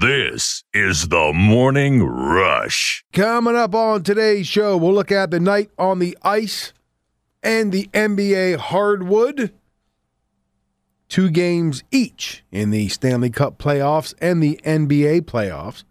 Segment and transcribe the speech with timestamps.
[0.00, 3.04] This is the Morning Rush.
[3.12, 6.72] Coming up on today's show, we'll look at the night on the ice
[7.42, 9.52] and the NBA hardwood.
[11.08, 15.82] Two games each in the Stanley Cup playoffs and the NBA playoffs.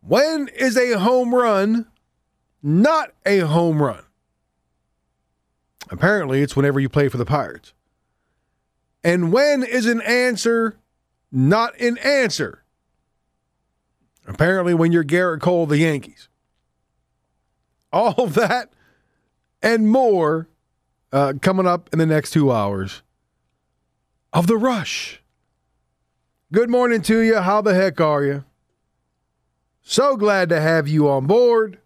[0.00, 1.88] When is a home run
[2.62, 4.04] not a home run?
[5.90, 7.72] Apparently, it's whenever you play for the Pirates.
[9.02, 10.76] And when is an answer
[11.32, 12.59] not an answer?
[14.26, 16.28] Apparently, when you're Gerrit Cole, the Yankees.
[17.92, 18.70] All that
[19.62, 20.48] and more
[21.12, 23.02] uh, coming up in the next two hours
[24.32, 25.22] of The Rush.
[26.52, 27.38] Good morning to you.
[27.38, 28.44] How the heck are you?
[29.82, 31.78] So glad to have you on board.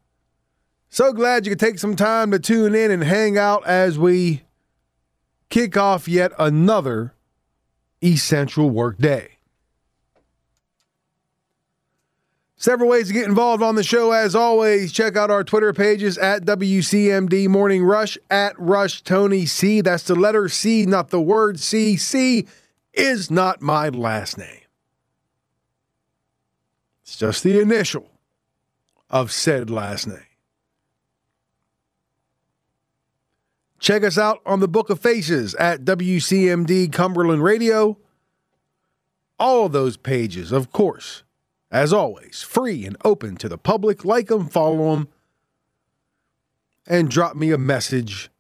[0.89, 4.43] So glad you could take some time to tune in and hang out as we
[5.49, 7.15] kick off yet another
[8.03, 9.34] essential work day.
[12.65, 14.13] Several ways to get involved on the show.
[14.13, 19.83] As always, check out our Twitter pages at WCMD Morning Rush, at Rush Tony C.
[19.83, 21.99] That's the letter C, not the word C.
[21.99, 22.47] C
[22.95, 24.63] is not my last name.
[27.03, 28.09] It's just the initial
[29.11, 30.25] of said last name.
[33.79, 37.99] Check us out on the Book of Faces at WCMD Cumberland Radio.
[39.39, 41.25] All of those pages, of course,
[41.75, 44.05] as always, free and open to the public.
[44.05, 45.09] Like them, follow them,
[46.87, 48.31] and drop me a message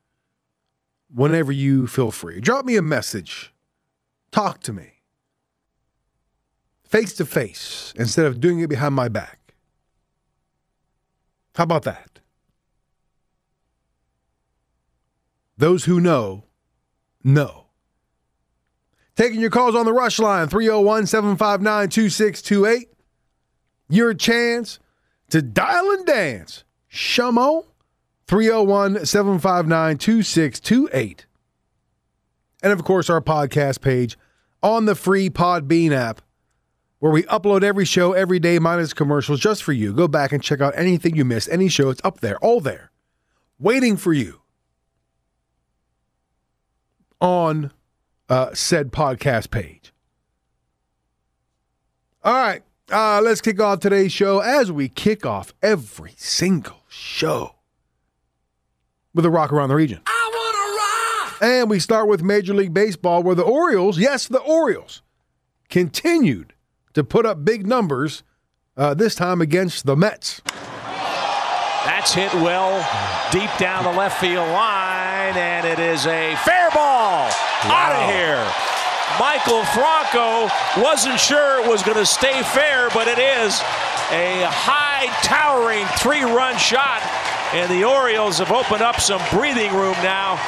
[1.13, 2.41] whenever you feel free.
[2.41, 3.53] Drop me a message.
[4.31, 4.95] Talk to me
[6.95, 9.57] face to face instead of doing it behind my back.
[11.57, 12.21] How about that?
[15.59, 16.45] Those who know,
[17.25, 17.67] know.
[19.17, 22.94] Taking your calls on the rush line 301 759 2628
[23.89, 24.79] your chance
[25.31, 26.65] to dial and dance.
[26.91, 27.65] Shamo
[28.27, 31.27] 301 759 2628.
[32.63, 34.17] And of course, our podcast page
[34.63, 36.23] on the free Podbean app,
[36.99, 39.93] where we upload every show every day, minus commercials, just for you.
[39.93, 41.91] Go back and check out anything you missed, any show.
[41.91, 42.91] It's up there, all there,
[43.59, 44.41] waiting for you
[47.21, 47.73] on
[48.29, 49.93] uh, said podcast page.
[52.23, 52.63] All right.
[52.93, 57.55] Uh, let's kick off today's show as we kick off every single show
[59.15, 60.01] with a rock around the region.
[61.41, 65.03] And we start with Major League Baseball, where the Orioles, yes, the Orioles,
[65.69, 66.53] continued
[66.93, 68.23] to put up big numbers,
[68.77, 70.43] uh, this time against the Mets.
[71.85, 72.79] That's hit well
[73.31, 77.31] deep down the left field line, and it is a fair ball
[77.65, 78.74] out of here.
[79.19, 80.51] Maikel Franco
[80.83, 83.61] wasn't sure it was going to stay fair, but it is
[84.11, 87.03] a high, towering three run shot.
[87.53, 90.41] And the Orioles have opened up some breathing room now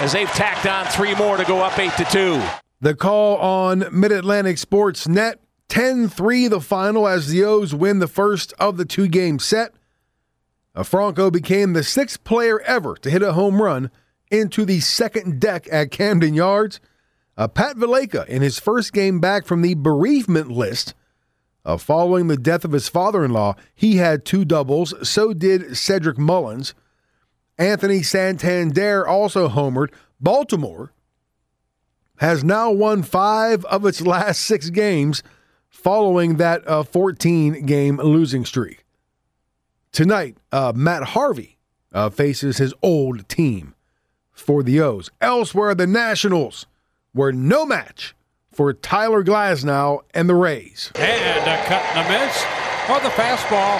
[0.00, 2.42] as they've tacked on three more to go up 8 to 2.
[2.80, 7.98] The call on Mid Atlantic Sports Net 10 3 the final as the O's win
[7.98, 9.72] the first of the two game set.
[10.84, 13.90] Franco became the sixth player ever to hit a home run
[14.30, 16.80] into the second deck at Camden Yards.
[17.38, 20.94] Uh, Pat Valaika, in his first game back from the bereavement list
[21.64, 24.92] uh, following the death of his father in law, he had two doubles.
[25.08, 26.74] So did Cedric Mullins.
[27.56, 29.92] Anthony Santander also homered.
[30.20, 30.92] Baltimore
[32.16, 35.22] has now won five of its last six games
[35.68, 38.84] following that 14 uh, game losing streak.
[39.92, 41.56] Tonight, uh, Matt Harvey
[41.92, 43.74] uh, faces his old team
[44.32, 45.10] for the O's.
[45.20, 46.66] Elsewhere, the Nationals
[47.14, 48.14] were no match
[48.52, 50.90] for Tyler Glasnow and the Rays.
[50.96, 52.34] And a cut and a miss,
[52.86, 53.78] for the fastball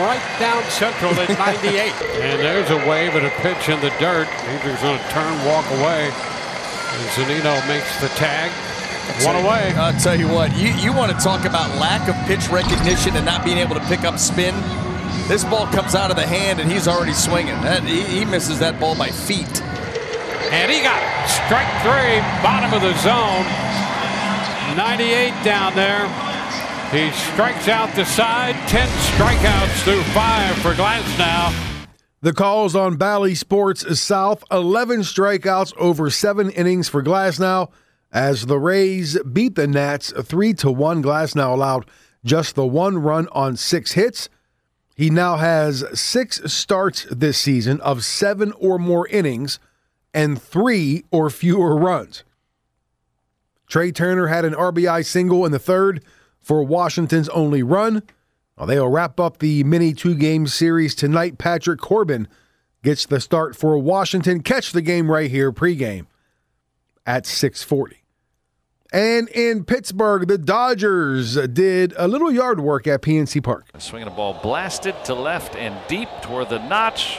[0.00, 1.28] right down central at
[1.62, 1.92] 98.
[2.22, 4.26] and there's a wave and a pitch in the dirt.
[4.62, 6.06] He's going to turn, walk away.
[6.08, 8.50] And Zunino makes the tag.
[9.26, 9.74] One away.
[9.76, 13.26] I'll tell you what, you, you want to talk about lack of pitch recognition and
[13.26, 14.54] not being able to pick up spin.
[15.28, 17.54] This ball comes out of the hand and he's already swinging.
[17.60, 19.62] That, he, he misses that ball by feet.
[20.54, 21.28] And he got it.
[21.28, 23.44] Strike three, bottom of the zone.
[24.76, 26.06] 98 down there.
[26.92, 28.54] He strikes out the side.
[28.68, 31.52] 10 strikeouts through five for Glasnow.
[32.20, 37.72] The calls on Bally Sports South 11 strikeouts over seven innings for Glasnow
[38.12, 41.02] as the Rays beat the Nats 3 to 1.
[41.02, 41.90] Glasnow allowed
[42.24, 44.28] just the one run on six hits.
[44.94, 49.58] He now has six starts this season of seven or more innings
[50.14, 52.22] and three or fewer runs.
[53.66, 56.04] Trea Turner had an RBI single in the third
[56.40, 58.02] for Washington's only run.
[58.56, 61.38] Well, they'll wrap up the mini two game series tonight.
[61.38, 62.28] Patrick Corbin
[62.84, 64.42] gets the start for Washington.
[64.42, 66.06] Catch the game right here pregame
[67.04, 68.04] at 640.
[68.92, 73.66] And in Pittsburgh, the Dodgers did a little yard work at PNC Park.
[73.78, 77.18] Swinging a ball blasted to left and deep toward the notch.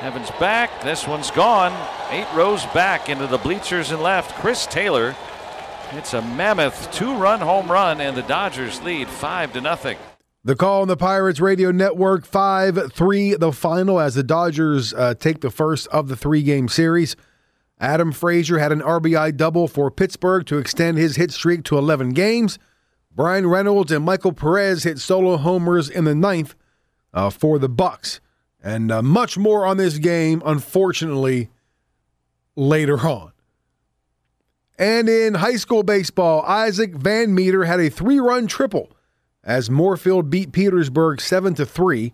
[0.00, 0.82] Evans back.
[0.82, 1.72] This one's gone.
[2.10, 4.34] Eight rows back into the bleachers and left.
[4.36, 5.16] Chris Taylor.
[5.92, 9.96] It's a mammoth two-run home run, and the Dodgers lead five to nothing.
[10.44, 15.14] The call on the Pirates Radio Network 5 3, the final as the Dodgers uh,
[15.14, 17.16] take the first of the three game series.
[17.80, 22.10] Adam Frazier had an RBI double for Pittsburgh to extend his hit streak to 11
[22.10, 22.58] games.
[23.14, 26.54] Bryan Reynolds and Michael Perez hit solo homers in the ninth
[27.12, 28.20] uh, for the Bucs,
[28.62, 31.50] and uh, much more on this game, unfortunately,
[32.54, 33.32] later on.
[34.78, 38.90] And in high school baseball, Isaac Van Meter had a three-run triple
[39.42, 42.12] as Moorefield beat Petersburg seven to three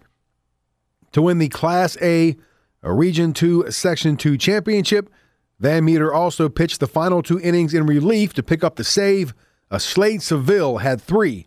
[1.12, 2.36] to win the Class A
[2.82, 5.10] Region Two Section Two championship.
[5.58, 9.34] Van Meter also pitched the final two innings in relief to pick up the save.
[9.70, 11.46] A Slade Seville had three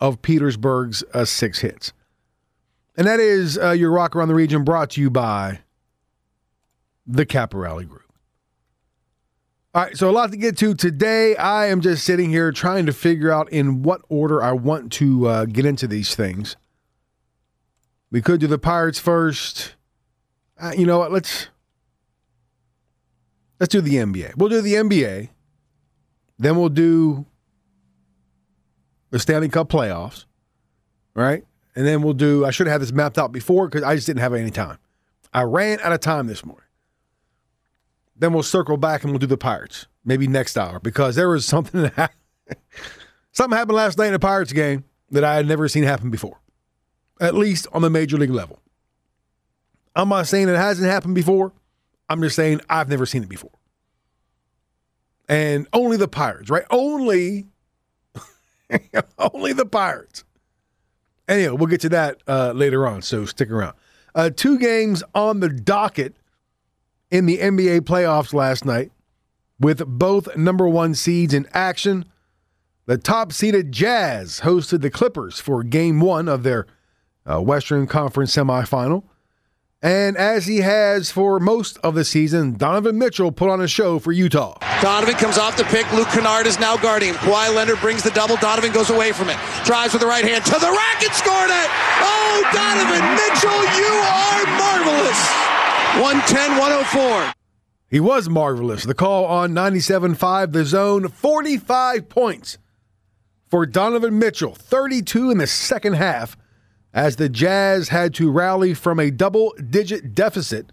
[0.00, 1.92] of Petersburg's uh, six hits.
[2.96, 5.60] And that is uh, your Rock Around the Region brought to you by
[7.06, 8.02] the Caporale Group.
[9.74, 11.34] All right, so a lot to get to today.
[11.34, 15.26] I am just sitting here trying to figure out in what order I want to
[15.26, 16.56] uh, get into these things.
[18.12, 19.74] We could do the Pirates first.
[20.60, 21.10] Uh, you know what?
[21.10, 21.48] Let's
[23.60, 24.36] Let's do the NBA.
[24.36, 25.30] We'll do the NBA.
[26.38, 27.24] Then we'll do
[29.10, 30.24] the Stanley Cup playoffs,
[31.14, 31.44] right?
[31.76, 34.06] And then we'll do, I should have had this mapped out before because I just
[34.06, 34.78] didn't have any time.
[35.32, 36.64] I ran out of time this morning.
[38.16, 41.44] Then we'll circle back and we'll do the Pirates maybe next hour because there was
[41.44, 42.20] something that happened.
[43.32, 46.38] something happened last night in a Pirates game that I had never seen happen before,
[47.20, 48.60] at least on the major league level.
[49.96, 51.52] I'm not saying it hasn't happened before.
[52.08, 53.52] I'm just saying I've never seen it before.
[55.28, 56.64] And only the Pirates, right?
[56.70, 57.46] Only,
[59.18, 60.24] only the Pirates.
[61.28, 63.74] Anyway, we'll get to that uh, later on, so stick around.
[64.14, 66.14] Uh, two games on the docket
[67.10, 68.92] in the NBA playoffs last night
[69.58, 72.04] with both number one seeds in action.
[72.86, 76.66] The top seeded Jazz hosted the Clippers for game one of their
[77.24, 79.04] uh, Western Conference semifinal.
[79.84, 83.98] And as he has for most of the season, Donovan Mitchell put on a show
[83.98, 84.56] for Utah.
[84.80, 85.84] Donovan comes off the pick.
[85.92, 87.16] Luke Kennard is now guarding him.
[87.16, 88.36] Kawhi Leonard brings the double.
[88.36, 89.36] Donovan goes away from it.
[89.66, 91.68] Drives with the right hand to the rack and scored it.
[92.00, 95.20] Oh, Donovan Mitchell, you are marvelous.
[96.00, 97.34] 110 104.
[97.90, 98.84] He was marvelous.
[98.84, 102.56] The call on 97.5, the zone, 45 points
[103.50, 106.38] for Donovan Mitchell, 32 in the second half
[106.94, 110.72] as the Jazz had to rally from a double digit deficit.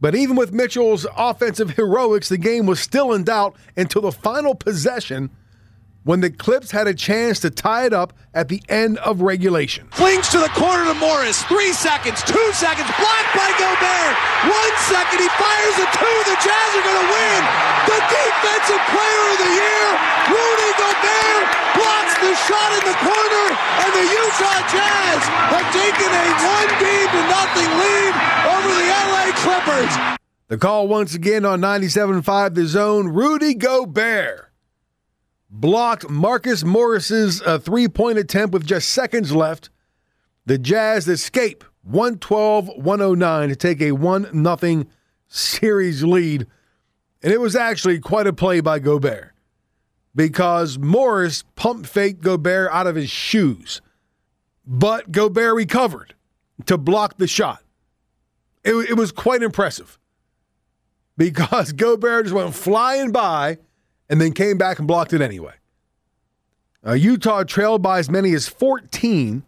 [0.00, 4.56] But even with Mitchell's offensive heroics, the game was still in doubt until the final
[4.56, 5.30] possession
[6.02, 9.86] when the Clips had a chance to tie it up at the end of regulation.
[9.92, 11.44] Flings to the corner to Morris.
[11.44, 14.14] Three seconds, two seconds, blocked by Gobert.
[14.50, 16.16] One second, he fires a two.
[16.26, 17.40] The Jazz are going to win.
[17.86, 19.86] The defensive player of the year,
[20.34, 25.20] Rudy Gobert, blocks the shot in the corner, and the Utah Jazz
[25.52, 28.12] have taken a one game to nothing lead
[28.48, 30.18] over the LA Clippers.
[30.48, 34.50] The call once again on 97.5 The Zone, Rudy Gobert
[35.48, 39.70] blocked Marcus Morris's uh, three point attempt with just seconds left.
[40.46, 44.84] The Jazz escape 112 109 to take a 1 0
[45.28, 46.46] series lead.
[47.22, 49.31] And it was actually quite a play by Gobert
[50.14, 53.80] because Morris pump faked Gobert out of his shoes.
[54.66, 56.14] But Gobert recovered
[56.66, 57.62] to block the shot.
[58.64, 59.98] It, it was quite impressive
[61.16, 63.58] because Gobert just went flying by
[64.08, 65.54] and then came back and blocked it anyway.
[66.86, 69.44] Uh, Utah trailed by as many as 14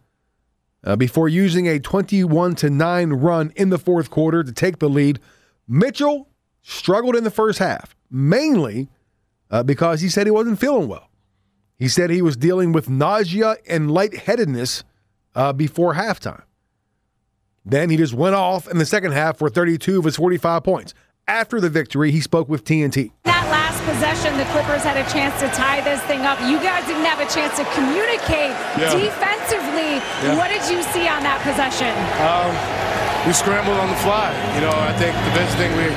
[0.85, 4.89] uh, before using a 21 to 9 run in the fourth quarter to take the
[4.89, 5.19] lead.
[5.67, 6.29] Mitchell
[6.63, 8.89] struggled in the first half, mainly
[9.55, 11.09] uh, because he said he wasn't feeling well.
[11.79, 14.83] He said he was dealing with nausea and lightheadedness
[15.37, 16.43] uh, before halftime.
[17.65, 20.93] Then he just went off in the second half for 32 of his 45 points.
[21.29, 23.13] After the victory, he spoke with TNT.
[23.23, 26.37] That last possession, the Clippers had a chance to tie this thing up.
[26.51, 28.91] You guys didn't have a chance to communicate yeah.
[28.91, 30.03] defensively.
[30.21, 30.37] Yeah.
[30.37, 31.95] What did you see on that possession?
[32.21, 32.84] Um,
[33.27, 34.33] we scrambled on the fly.
[34.55, 35.89] You know, I think the best thing we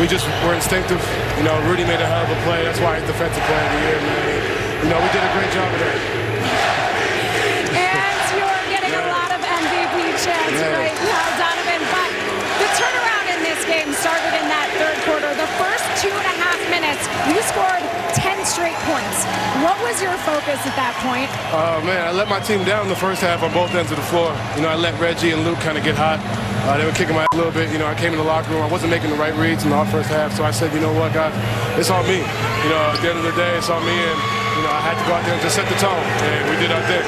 [0.00, 1.00] we just were instinctive.
[1.40, 2.64] You know, Rudy made a hell of a play.
[2.64, 4.56] That's why he's defensive player of the year, man.
[4.84, 5.98] You know, we did a great job of that.
[7.72, 10.76] And you're getting a lot of MVP chance yeah.
[10.76, 11.82] right now, Donovan.
[11.88, 12.10] But
[12.60, 15.32] the turnaround in this game started in that third quarter.
[15.32, 15.75] The first
[16.06, 17.82] two and a half minutes, you scored
[18.14, 19.26] 10 straight points.
[19.58, 21.26] What was your focus at that point?
[21.50, 23.98] Oh, uh, man, I let my team down the first half on both ends of
[23.98, 24.30] the floor.
[24.54, 26.22] You know, I let Reggie and Luke kind of get hot.
[26.62, 27.74] Uh, they were kicking my ass a little bit.
[27.74, 28.62] You know, I came in the locker room.
[28.62, 30.30] I wasn't making the right reads in the first half.
[30.38, 31.34] So I said, you know what, guys,
[31.74, 32.22] it's on me.
[32.22, 33.98] You know, at the end of the day, it's on me.
[33.98, 34.18] And,
[34.54, 36.06] you know, I had to go out there and just set the tone.
[36.22, 37.02] And we did our thing.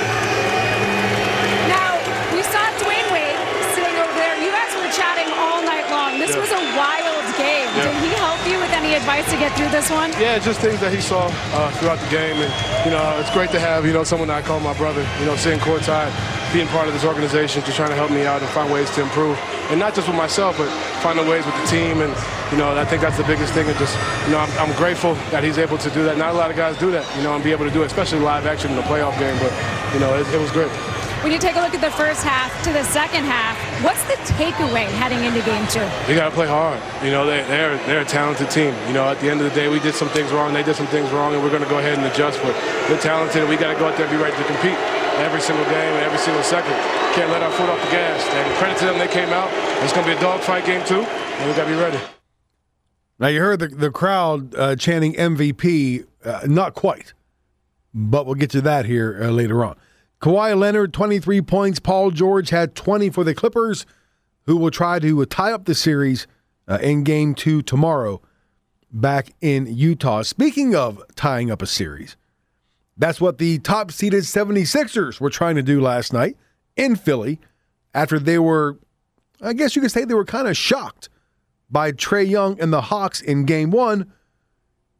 [1.71, 2.03] Now,
[2.35, 3.39] we saw Dwyane Wade
[3.79, 4.35] sitting over there.
[4.43, 6.19] You guys were chatting all night long.
[6.19, 6.43] This yeah.
[6.43, 7.71] was a wild game.
[7.79, 7.87] Yeah.
[7.87, 8.18] Did he
[8.99, 10.11] advice to get through this one?
[10.19, 12.51] Yeah, just things that he saw uh, throughout the game, and
[12.85, 15.07] you know, it's great to have you know someone that I call my brother.
[15.21, 16.11] You know, sitting courtside,
[16.53, 19.03] being part of this organization, just trying to help me out and find ways to
[19.03, 19.39] improve,
[19.71, 20.69] and not just with myself, but
[21.01, 22.03] finding ways with the team.
[22.03, 22.13] And
[22.51, 23.67] you know, I think that's the biggest thing.
[23.69, 23.95] And just
[24.27, 26.19] you know, I'm, I'm grateful that he's able to do that.
[26.19, 27.87] Not a lot of guys do that, you know, and be able to do it,
[27.87, 29.39] especially live action in a playoff game.
[29.39, 29.55] But
[29.95, 30.71] you know, it, it was great.
[31.23, 34.15] When you take a look at the first half to the second half, what's the
[34.39, 35.83] takeaway heading into game two?
[36.07, 36.79] You got to play hard.
[37.03, 38.73] You know, they, they're they're a talented team.
[38.87, 40.55] You know, at the end of the day, we did some things wrong.
[40.55, 42.39] They did some things wrong, and we're going to go ahead and adjust.
[42.41, 42.55] But
[42.87, 44.79] they're talented, and we got to go out there and be ready to compete
[45.19, 46.71] every single game and every single second.
[47.19, 48.23] Can't let our foot off the gas.
[48.23, 49.51] And credit to them, they came out.
[49.83, 51.99] It's going to be a dogfight game too, and we got to be ready.
[53.19, 56.07] Now you heard the the crowd uh, chanting MVP.
[56.25, 57.13] Uh, not quite,
[57.93, 59.75] but we'll get to that here uh, later on.
[60.21, 61.79] Kawhi Leonard, 23 points.
[61.79, 63.87] Paul George had 20 for the Clippers,
[64.47, 66.27] who will try to tie up the series
[66.67, 68.21] uh, in game two tomorrow
[68.91, 70.23] back in Utah.
[70.23, 72.17] Speaking of tying up a series,
[72.97, 76.37] that's what the top seeded 76ers were trying to do last night
[76.77, 77.39] in Philly
[77.95, 78.79] after they were,
[79.41, 81.09] I guess you could say they were kind of shocked
[81.71, 84.13] by Trae Young and the Hawks in game one.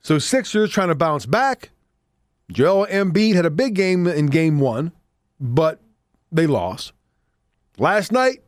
[0.01, 1.71] So Sixers trying to bounce back.
[2.51, 4.93] Joel Embiid had a big game in game one,
[5.41, 5.81] but
[6.33, 6.93] they lost.
[7.79, 8.43] Last night,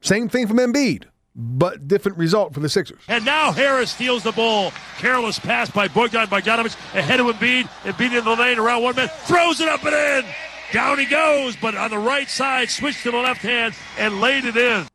[0.00, 1.04] same thing from Embiid,
[1.34, 3.02] but different result for the Sixers.
[3.08, 4.72] And now Harris steals the ball.
[4.98, 7.64] Careless pass by Bogdan Bogdanovic ahead of Embiid.
[7.84, 9.08] Embiid in the lane around one man.
[9.26, 10.30] Throws it up and in.
[10.72, 14.46] Down he goes, but on the right side, switched to the left hand and laid
[14.46, 14.86] it in.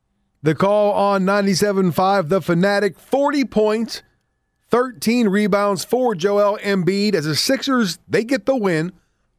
[0.42, 4.02] The call on 97.5, the Fanatic, 40 points,
[4.70, 7.14] 13 rebounds for Joel Embiid.
[7.14, 8.92] As the Sixers, they get the win,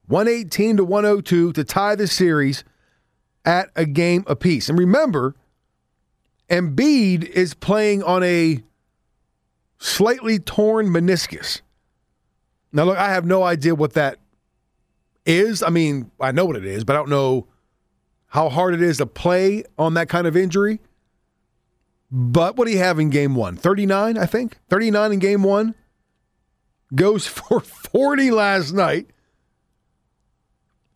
[0.09, 2.63] 118 to 102 to tie the series
[3.45, 4.67] at a game apiece.
[4.67, 5.35] And remember,
[6.49, 8.63] Embiid is playing on a
[9.77, 11.61] slightly torn meniscus.
[12.73, 14.17] Now, look, I have no idea what that
[15.27, 15.61] is.
[15.61, 17.47] I mean, I know what it is, but I don't know
[18.27, 20.79] how hard it is to play on that kind of injury.
[22.11, 23.55] But what do you have in game one?
[23.55, 24.57] 39, I think.
[24.69, 25.75] 39 in game one.
[26.95, 29.11] Goes for 40 last night.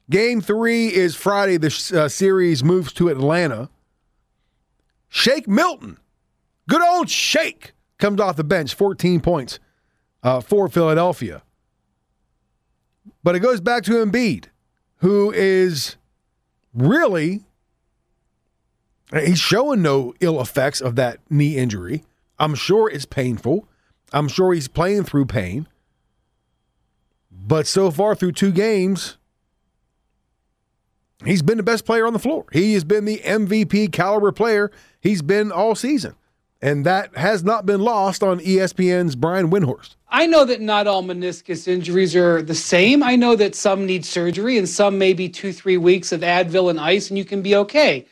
[0.10, 1.58] Game three is Friday.
[1.58, 3.70] The uh, series moves to Atlanta.
[5.08, 5.98] Shake Milton,
[6.68, 9.60] good old Shake, comes off the bench, 14 points
[10.24, 11.44] uh, for Philadelphia.
[13.24, 14.46] But it goes back to Embiid,
[14.98, 15.98] who is
[16.74, 17.44] really
[19.14, 22.04] he's showing no ill effects of that knee injury.
[22.40, 23.68] I'm sure it's painful.
[24.12, 25.68] I'm sure he's playing through pain.
[27.32, 29.18] But so far through two games,
[31.26, 32.46] he's been the best player on the floor.
[32.52, 36.16] He has been the MVP caliber player he's been all season.
[36.62, 39.96] And that has not been lost on ESPN's Brian Windhorst.
[40.08, 43.04] I know that not all meniscus injuries are the same.
[43.04, 46.80] I know that some need surgery and some maybe two, three weeks of Advil and
[46.80, 48.06] ice and you can be okay.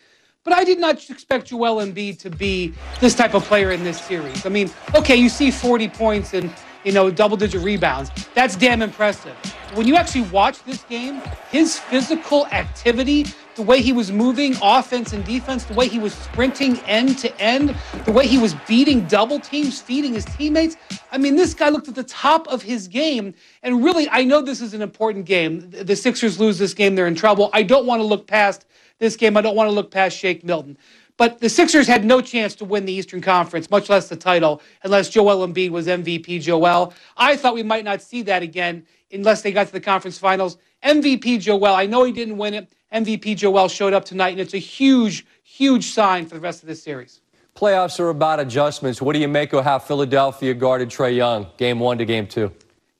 [0.43, 4.01] But I did not expect Joel Embiid to be this type of player in this
[4.01, 4.45] series.
[4.45, 6.51] I mean, okay, you see 40 points and
[6.83, 8.11] you know double-digit rebounds.
[8.33, 9.35] That's damn impressive.
[9.73, 15.13] When you actually watch this game, his physical activity, the way he was moving offense
[15.13, 19.05] and defense, the way he was sprinting end to end, the way he was beating
[19.05, 20.75] double teams, feeding his teammates.
[21.11, 23.33] I mean, this guy looked at the top of his game.
[23.63, 25.69] And really, I know this is an important game.
[25.69, 27.49] The Sixers lose this game, they're in trouble.
[27.53, 28.65] I don't want to look past
[28.99, 29.35] this game.
[29.35, 30.77] I don't want to look past Shake Milton.
[31.21, 34.59] But the Sixers had no chance to win the Eastern Conference, much less the title,
[34.81, 36.95] unless Joel Embiid was MVP Joel.
[37.15, 40.57] I thought we might not see that again unless they got to the conference finals.
[40.83, 42.73] MVP Joel, I know he didn't win it.
[42.91, 46.67] MVP Joel showed up tonight, and it's a huge, huge sign for the rest of
[46.67, 47.21] this series.
[47.55, 48.99] Playoffs are about adjustments.
[48.99, 52.51] What do you make of how Philadelphia guarded Trae Young, game one to game two?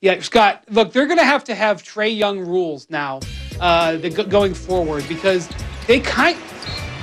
[0.02, 3.22] Yeah, Scott, look, they're going to have to have Trae Young rules now
[3.60, 5.50] uh, the, going forward because
[5.88, 6.38] they kind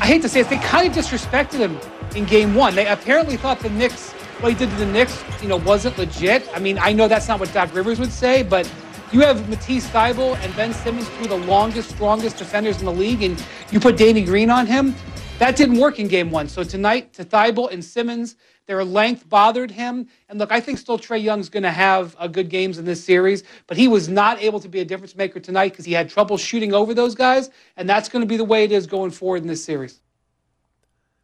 [0.01, 1.79] I hate to say it, they kind of disrespected him
[2.17, 2.75] in game one.
[2.75, 6.49] They apparently thought the Knicks, what he did to the Knicks, you know, wasn't legit.
[6.55, 8.71] I mean, I know that's not what Doc Rivers would say, but
[9.11, 12.93] you have Matisse Thybulle and Ben Simmons, two of the longest, strongest defenders in the
[12.93, 14.95] league, and you put Danny Green on him.
[15.39, 16.49] That didn't work in game one.
[16.49, 18.37] So tonight, to Thybulle and Simmons,
[18.69, 20.09] Their length bothered him.
[20.29, 23.03] And look, I think still Trae Young's going to have a good games in this
[23.03, 26.11] series, but he was not able to be a difference maker tonight because he had
[26.11, 27.49] trouble shooting over those guys,
[27.79, 30.03] and that's going to be the way it is going forward in this series.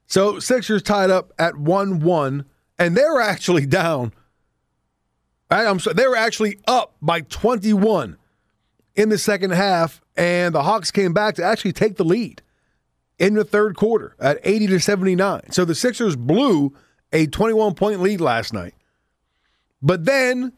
[0.07, 2.47] So Sixers tied up at one one,
[2.79, 4.15] and they were actually down.
[5.51, 8.17] I'm sorry, they were actually up by 21
[8.95, 12.41] in the second half, and the Hawks came back to actually take the lead
[13.19, 15.51] in the third quarter at 80 to 79.
[15.51, 16.75] So the Sixers blew
[17.15, 18.75] a 21 point lead last night.
[19.81, 20.53] But then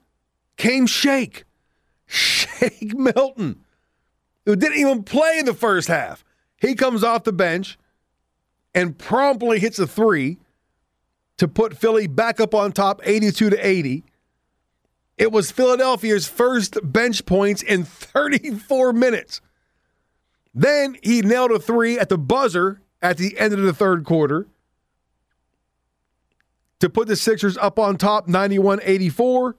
[0.57, 1.45] came Shake,
[2.07, 3.61] Shake Milton,
[4.45, 6.25] who didn't even play in the first half.
[6.61, 7.79] He comes off the bench
[8.75, 10.39] and promptly hits a three
[11.37, 14.05] to put Philly back up on top 82 to 80.
[15.19, 19.41] It was Philadelphia's first bench points in 34 minutes.
[20.55, 24.47] Then he nailed a three at the buzzer at the end of the third quarter
[26.87, 29.57] to put the Sixers up on top 91 84.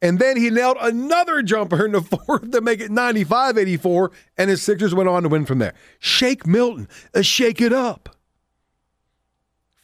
[0.00, 4.12] And then he nailed another jumper in the fourth to make it 95 84.
[4.36, 5.74] And his Sixers went on to win from there.
[5.98, 6.88] Shake Milton,
[7.22, 8.14] shake it up.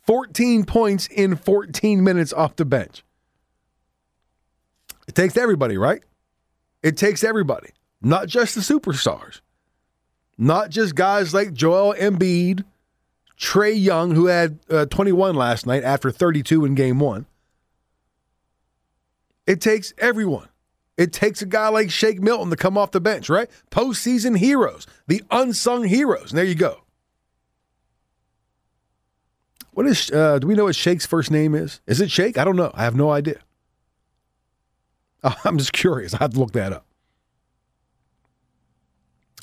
[0.06, 3.02] 14 points in 14 minutes off the bench.
[5.08, 6.02] It takes everybody, right?
[6.82, 7.70] It takes everybody,
[8.02, 9.40] not just the superstars,
[10.36, 12.64] not just guys like Joel Embiid,
[13.38, 17.26] Trae Young, who had uh, 21 last night after 32 in game one.
[19.46, 20.48] It takes everyone.
[20.96, 23.50] It takes a guy like Shake Milton to come off the bench, right?
[23.70, 26.30] Postseason heroes, the unsung heroes.
[26.30, 26.82] And there you go.
[29.72, 30.10] What is?
[30.10, 31.80] Uh, do we know what Shake's first name is?
[31.86, 32.38] Is it Shake?
[32.38, 32.70] I don't know.
[32.74, 33.40] I have no idea.
[35.44, 36.14] I'm just curious.
[36.14, 36.86] I have to look that up.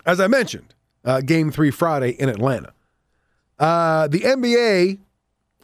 [0.06, 2.74] As I mentioned, uh, Game Three Friday in Atlanta.
[3.62, 4.98] Uh, the NBA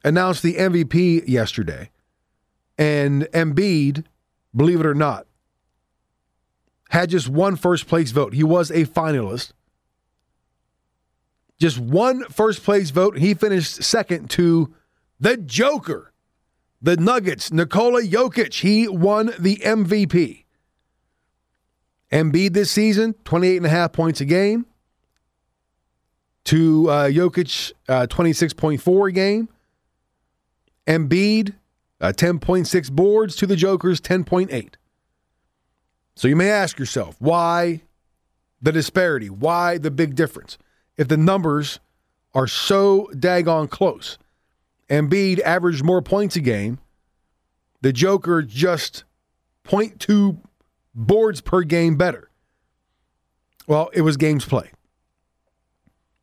[0.04, 1.90] announced the MVP yesterday,
[2.78, 4.06] and Embiid,
[4.56, 5.26] believe it or not,
[6.90, 8.34] had just one first place vote.
[8.34, 9.54] He was a finalist.
[11.58, 13.18] Just one first place vote.
[13.18, 14.72] He finished second to
[15.20, 16.14] the Joker,
[16.80, 18.54] the Nuggets, Nikola Jokic.
[18.62, 20.46] He won the MVP.
[22.12, 24.68] Embiid this season, 28 and a half points a game
[26.48, 29.50] to uh, Jokic, uh, 26.4 a game.
[30.88, 31.54] Embiid,
[32.00, 34.76] uh, 10.6 boards to the Joker's 10.8.
[36.16, 37.82] So you may ask yourself, why
[38.62, 39.30] the disparity?
[39.30, 40.58] Why the big difference?
[40.96, 41.80] If the numbers
[42.34, 44.18] are so daggone close,
[44.90, 46.80] Embiid averaged more points a game.
[47.82, 49.04] The Joker just
[49.66, 50.40] 0.2
[50.96, 52.30] boards per game better.
[53.68, 54.72] Well, it was games played.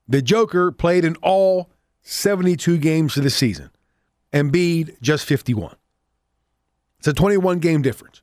[0.09, 1.71] The Joker played in all
[2.03, 3.71] 72 games of the season.
[4.33, 5.77] Embiid just 51.
[6.99, 8.23] It's a 21 game difference.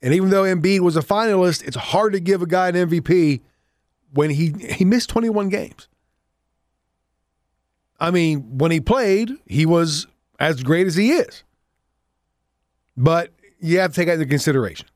[0.00, 3.40] And even though Embiid was a finalist, it's hard to give a guy an MVP
[4.12, 5.88] when he he missed 21 games.
[8.00, 10.08] I mean, when he played, he was
[10.40, 11.44] as great as he is.
[12.96, 14.88] But you have to take that into consideration.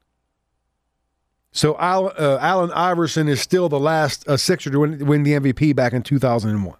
[1.57, 5.75] So uh, Allen Iverson is still the last uh, Sixer to win, win, the MVP
[5.75, 6.77] back in 2001.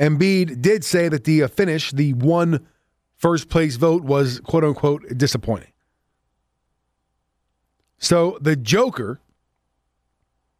[0.00, 2.66] Embiid did say that the uh, finish, the one
[3.16, 5.70] first place vote, was quote unquote disappointing.
[7.98, 9.20] So the Joker,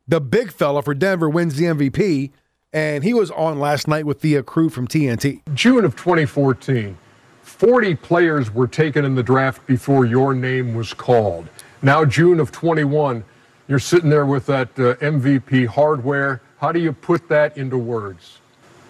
[0.07, 2.31] the big fella for Denver, wins the MVP,
[2.75, 5.40] and he was on last night with the uh, crew from TNT.
[5.55, 6.99] June of 2014,
[7.40, 11.49] 40 players were taken in the draft before your name was called.
[11.83, 13.25] Now, June of 21,
[13.69, 16.41] you're sitting there with that uh, MVP hardware.
[16.59, 18.38] How do you put that into words?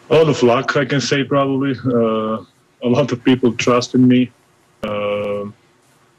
[0.08, 1.74] Lot of luck, I can say, probably.
[1.84, 2.44] Uh,
[2.82, 4.30] a lot of people trust in me.
[4.82, 5.44] Uh,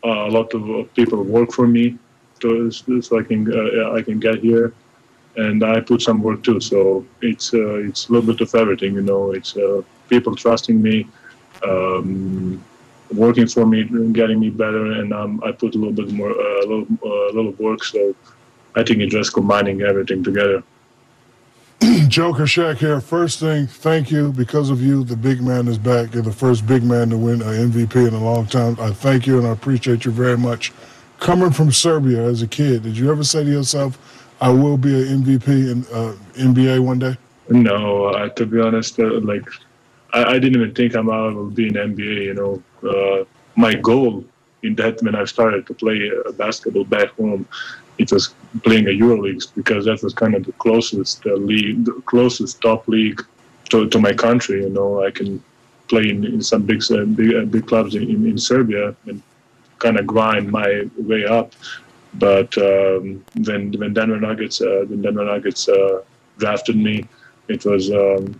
[0.03, 1.97] a lot of people work for me
[2.39, 4.73] to, so I can uh, I can get here,
[5.37, 6.59] and I put some work too.
[6.59, 9.31] So it's uh, it's a little bit of everything, you know.
[9.31, 11.07] It's uh, people trusting me.
[11.67, 12.63] Um,
[13.11, 16.59] working for me, getting me better, and um, I put a little bit more, uh,
[16.59, 17.83] a little, uh, a little work.
[17.83, 18.15] So
[18.75, 20.63] I think it's just combining everything together.
[22.07, 22.99] Joker Shaq here.
[22.99, 24.31] First thing, thank you.
[24.33, 26.13] Because of you, the big man is back.
[26.13, 28.77] You're the first big man to win an MVP in a long time.
[28.79, 30.73] I thank you and I appreciate you very much.
[31.19, 33.97] Coming from Serbia as a kid, did you ever say to yourself,
[34.41, 37.17] I will be an MVP in uh, NBA one day?
[37.49, 39.45] No, uh, to be honest, uh, like
[40.13, 42.25] I, I, didn't even think I'm out of being NBA.
[42.25, 44.23] You know, uh, my goal
[44.63, 47.47] in that when I started to play uh, basketball back home,
[47.97, 51.93] it was playing a EuroLeague because that was kind of the closest uh, league, the
[52.05, 53.21] closest top league
[53.69, 54.61] to, to my country.
[54.61, 55.43] You know, I can
[55.87, 59.21] play in, in some big uh, big, big clubs in, in, Serbia and
[59.79, 61.53] kind of grind my way up.
[62.13, 66.01] But um, then when Denver Nuggets uh, when Denver Nuggets uh,
[66.37, 67.07] drafted me,
[67.47, 68.39] it was um,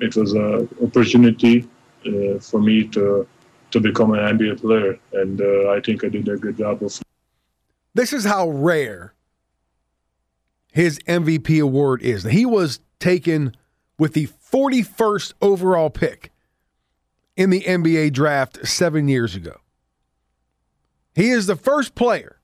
[0.00, 1.68] it was an opportunity
[2.06, 3.26] uh, for me to
[3.70, 7.00] to become an NBA player, and uh, I think I did a good job of.
[7.94, 9.14] This is how rare
[10.72, 12.24] his MVP award is.
[12.24, 13.56] He was taken
[13.98, 16.30] with the 41st overall pick
[17.36, 19.60] in the NBA draft seven years ago.
[21.14, 22.38] He is the first player,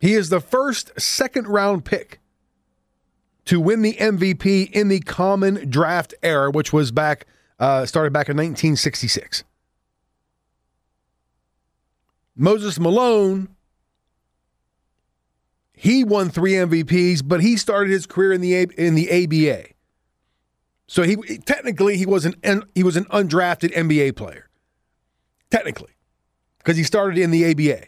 [0.00, 2.20] he is the first second round pick
[3.44, 7.26] to win the MVP in the common draft era, which was back,
[7.58, 9.42] uh, started back in 1966.
[12.38, 13.48] Moses Malone,
[15.72, 19.66] he won three MVPs, but he started his career in the A- in the ABA.
[20.86, 24.48] So he technically he was an he was an undrafted NBA player.
[25.50, 25.92] Technically,
[26.58, 27.86] because he started in the ABA.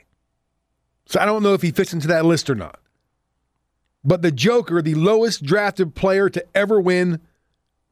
[1.06, 2.80] So I don't know if he fits into that list or not.
[4.02, 7.20] But the Joker, the lowest drafted player to ever win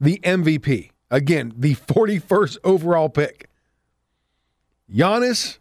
[0.01, 0.91] the MVP.
[1.11, 3.49] Again, the 41st overall pick.
[4.91, 5.59] Giannis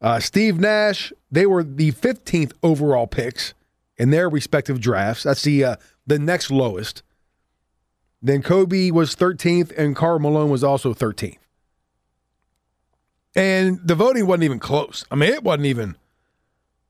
[0.00, 3.54] uh, Steve Nash, they were the 15th overall picks
[3.98, 5.24] in their respective drafts.
[5.24, 7.02] That's the uh, the next lowest.
[8.22, 11.38] Then Kobe was 13th, and Karl Malone was also 13th.
[13.34, 15.04] And the voting wasn't even close.
[15.10, 15.96] I mean, it wasn't even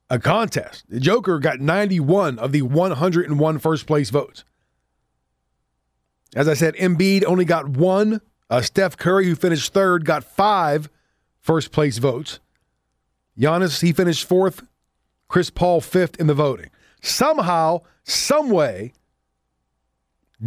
[0.08, 0.84] a contest.
[0.88, 4.44] The Joker got 91 of the 101 first place votes.
[6.34, 8.20] As I said, Embiid only got one.
[8.48, 10.88] Uh, Steph Curry, who finished third, got five
[11.38, 12.40] first place votes.
[13.38, 14.62] Giannis, he finished fourth.
[15.28, 16.70] Chris Paul, fifth in the voting.
[17.00, 18.92] Somehow, some way,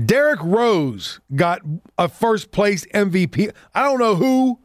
[0.05, 1.61] Derrick Rose got
[1.97, 3.53] a first place MVP.
[3.73, 4.59] I don't know who.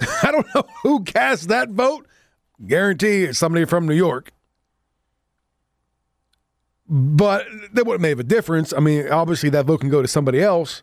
[0.22, 2.06] I don't know who cast that vote.
[2.66, 4.32] Guarantee it's somebody from New York.
[6.88, 8.72] But that wouldn't make a difference.
[8.72, 10.82] I mean, obviously that vote can go to somebody else.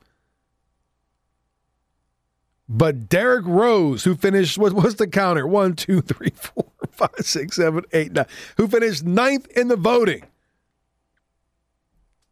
[2.69, 5.47] But Derrick Rose, who finished, what was the counter?
[5.47, 8.25] One, two, three, four, five, six, seven, eight, nine.
[8.57, 10.25] Who finished ninth in the voting,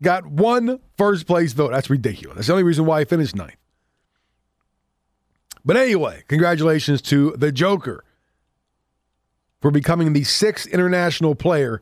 [0.01, 1.71] got one first place vote.
[1.71, 2.35] That's ridiculous.
[2.35, 3.55] That's the only reason why he finished ninth.
[5.63, 8.03] But anyway, congratulations to the Joker
[9.61, 11.81] for becoming the sixth international player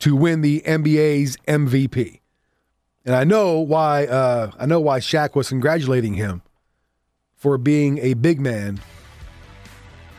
[0.00, 2.20] to win the NBA's MVP.
[3.04, 4.06] And I know why.
[4.06, 6.42] Uh, I know why Shaq was congratulating him
[7.42, 8.80] for being a big man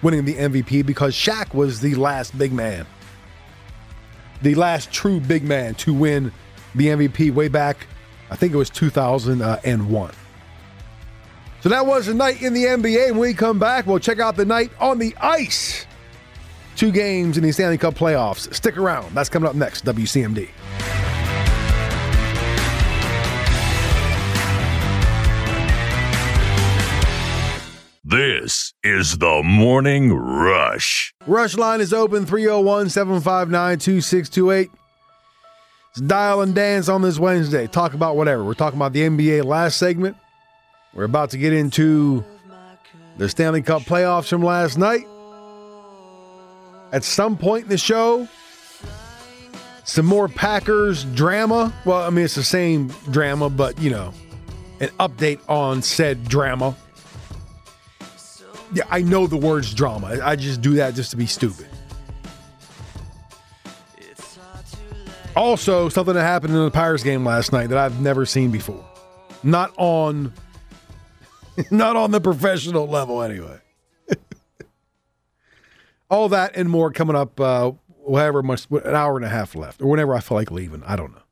[0.01, 2.85] winning the MVP because Shaq was the last big man,
[4.41, 6.33] the last true big man to win
[6.75, 7.87] the MVP way back,
[8.29, 10.11] I think it was 2001.
[11.61, 13.11] So that was the night in the NBA.
[13.11, 15.85] When we come back, we'll check out the night on the ice.
[16.75, 18.53] Two games in the Stanley Cup playoffs.
[18.53, 19.15] Stick around.
[19.15, 20.49] That's coming up next, WCMD.
[28.13, 31.15] This is the Morning Rush.
[31.25, 34.69] Rush line is open 301 759 2628.
[36.05, 37.65] Dial and dance on this Wednesday.
[37.65, 38.43] Talk about whatever.
[38.43, 40.15] We're talking about the NBA last segment.
[40.93, 42.23] We're about to get into
[43.17, 45.07] the Stanley Cup playoffs from last night.
[46.91, 48.27] At some point in the show,
[49.85, 51.73] some more Packers drama.
[51.83, 54.13] Well, I mean, it's the same drama, but, you know,
[54.81, 56.75] an update on said drama.
[58.73, 60.19] Yeah, I know the words drama.
[60.23, 61.67] I just do that just to be stupid.
[65.35, 68.83] Also, something that happened in the Pirates game last night that I've never seen before.
[69.41, 70.31] Not on
[71.71, 73.59] not on the professional level anyway.
[76.09, 79.81] All that and more coming up uh whatever much an hour and a half left
[79.81, 80.83] or whenever I feel like leaving.
[80.83, 81.23] I don't know.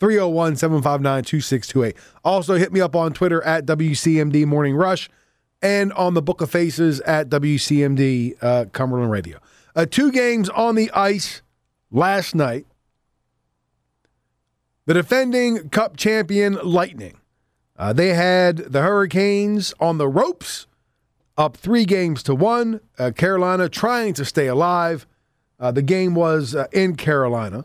[0.00, 1.96] 301 759 2628.
[2.24, 5.08] Also, hit me up on Twitter at WCMD Morning Rush
[5.62, 9.38] and on the Book of Faces at WCMD uh, Cumberland Radio.
[9.74, 11.42] Uh, two games on the ice
[11.90, 12.66] last night.
[14.86, 17.18] The defending Cup champion Lightning.
[17.76, 20.66] Uh, they had the Hurricanes on the ropes,
[21.36, 22.80] up three games to one.
[22.98, 25.06] Uh, Carolina trying to stay alive.
[25.60, 27.64] Uh, the game was uh, in Carolina.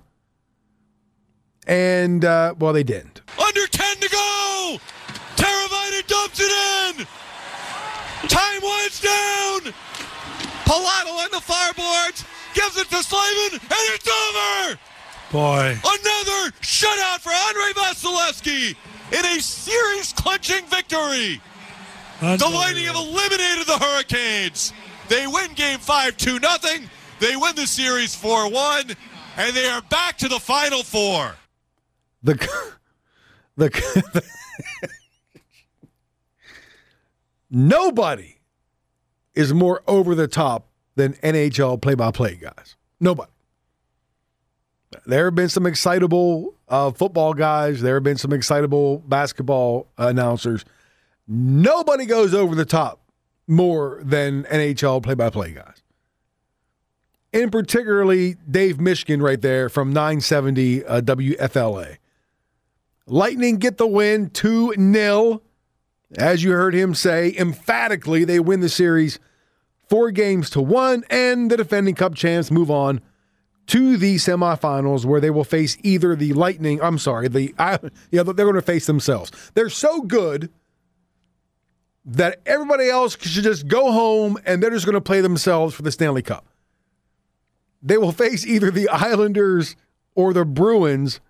[1.65, 3.21] And, well, they didn't.
[3.39, 4.77] Under 10 to go!
[5.37, 7.07] Teravainen dumps it in!
[8.27, 9.73] Time winds down!
[10.65, 14.79] Pilato on the fireboards, gives it to Slavin, and it's over!
[15.31, 15.77] Boy.
[15.83, 18.75] Another shutout for Andrei Vasilevskiy
[19.11, 21.41] in a series clinching victory.
[22.19, 24.71] The Lightning have eliminated the Hurricanes.
[25.09, 26.89] They win game five, 2 nothing.
[27.19, 28.95] They win the series 4 1,
[29.37, 31.35] and they are back to the final four.
[32.23, 32.35] The
[33.57, 34.23] the
[37.53, 38.39] nobody
[39.35, 42.75] is more over the top than NHL play-by-play guys.
[42.99, 43.31] Nobody.
[45.05, 47.81] There have been some excitable uh, football guys.
[47.81, 50.65] There have been some excitable basketball announcers.
[51.27, 52.99] Nobody goes over the top
[53.47, 55.81] more than NHL play-by-play guys.
[57.31, 61.97] In particularly Dave Mishkin right there from 970 uh, WFLA.
[63.07, 65.41] Lightning get the win 2 0.
[66.17, 69.19] As you heard him say, emphatically, they win the series
[69.89, 73.01] four games to one, and the defending cup champs move on
[73.67, 78.23] to the semifinals where they will face either the Lightning, I'm sorry, the yeah, they're
[78.23, 79.31] going to face themselves.
[79.53, 80.49] They're so good
[82.05, 85.81] that everybody else should just go home and they're just going to play themselves for
[85.81, 86.45] the Stanley Cup.
[87.81, 89.75] They will face either the Islanders
[90.15, 91.21] or the Bruins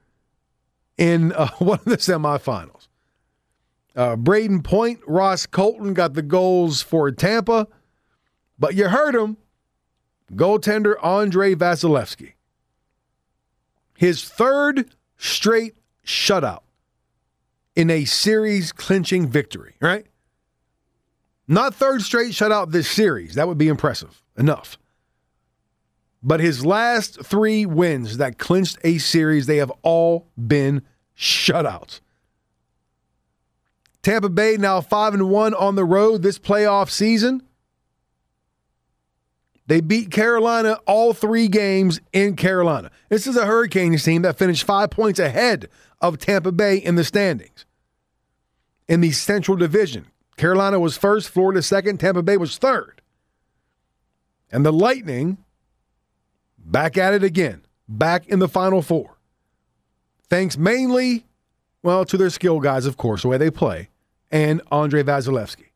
[0.97, 2.82] in uh, one of the semifinals.
[3.95, 7.67] Uh, Brayden Point, Ross Colton got the goals for Tampa,
[8.57, 9.37] but you heard him.
[10.33, 12.33] Goaltender Andrei Vasilevskiy.
[13.97, 15.75] His third straight
[16.05, 16.61] shutout
[17.75, 20.07] in a series clinching victory, right?
[21.47, 23.35] Not third straight shutout this series.
[23.35, 24.77] That would be impressive enough.
[26.23, 30.81] But his last three wins that clinched a series, they have all been
[31.17, 31.99] shutouts.
[34.03, 37.41] Tampa Bay now 5 and 1 on the road this playoff season.
[39.65, 42.91] They beat Carolina all three games in Carolina.
[43.07, 45.69] This is a Hurricanes team that finished five points ahead
[46.01, 47.65] of Tampa Bay in the standings.
[48.89, 53.01] In the Central Division, Carolina was first, Florida second, Tampa Bay was third.
[54.51, 55.37] And the Lightning
[56.57, 59.17] back at it again, back in the Final Four.
[60.29, 61.25] Thanks mainly,
[61.81, 63.89] well, to their skill guys, of course, the way they play,
[64.33, 65.67] and Andre Vasilevskiy.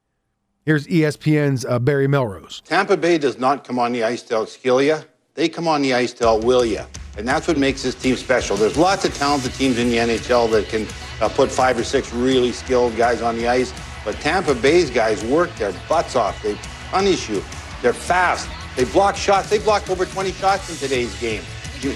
[0.66, 2.62] Here's ESPN's uh, Barry Melrose.
[2.66, 4.98] Tampa Bay does not come on the ice to outskill you.
[5.36, 6.82] They come on the ice to outwill you.
[7.18, 8.58] And that's what makes this team special.
[8.58, 10.88] There's lots of talented teams in the NHL that can
[11.22, 13.72] uh, put five or six really skilled guys on the ice.
[14.04, 16.42] But Tampa Bay's guys work their butts off.
[16.42, 16.56] They
[16.90, 17.44] punish you.
[17.82, 18.50] They're fast.
[18.76, 19.50] They block shots.
[19.50, 21.44] They blocked over 20 shots in today's game.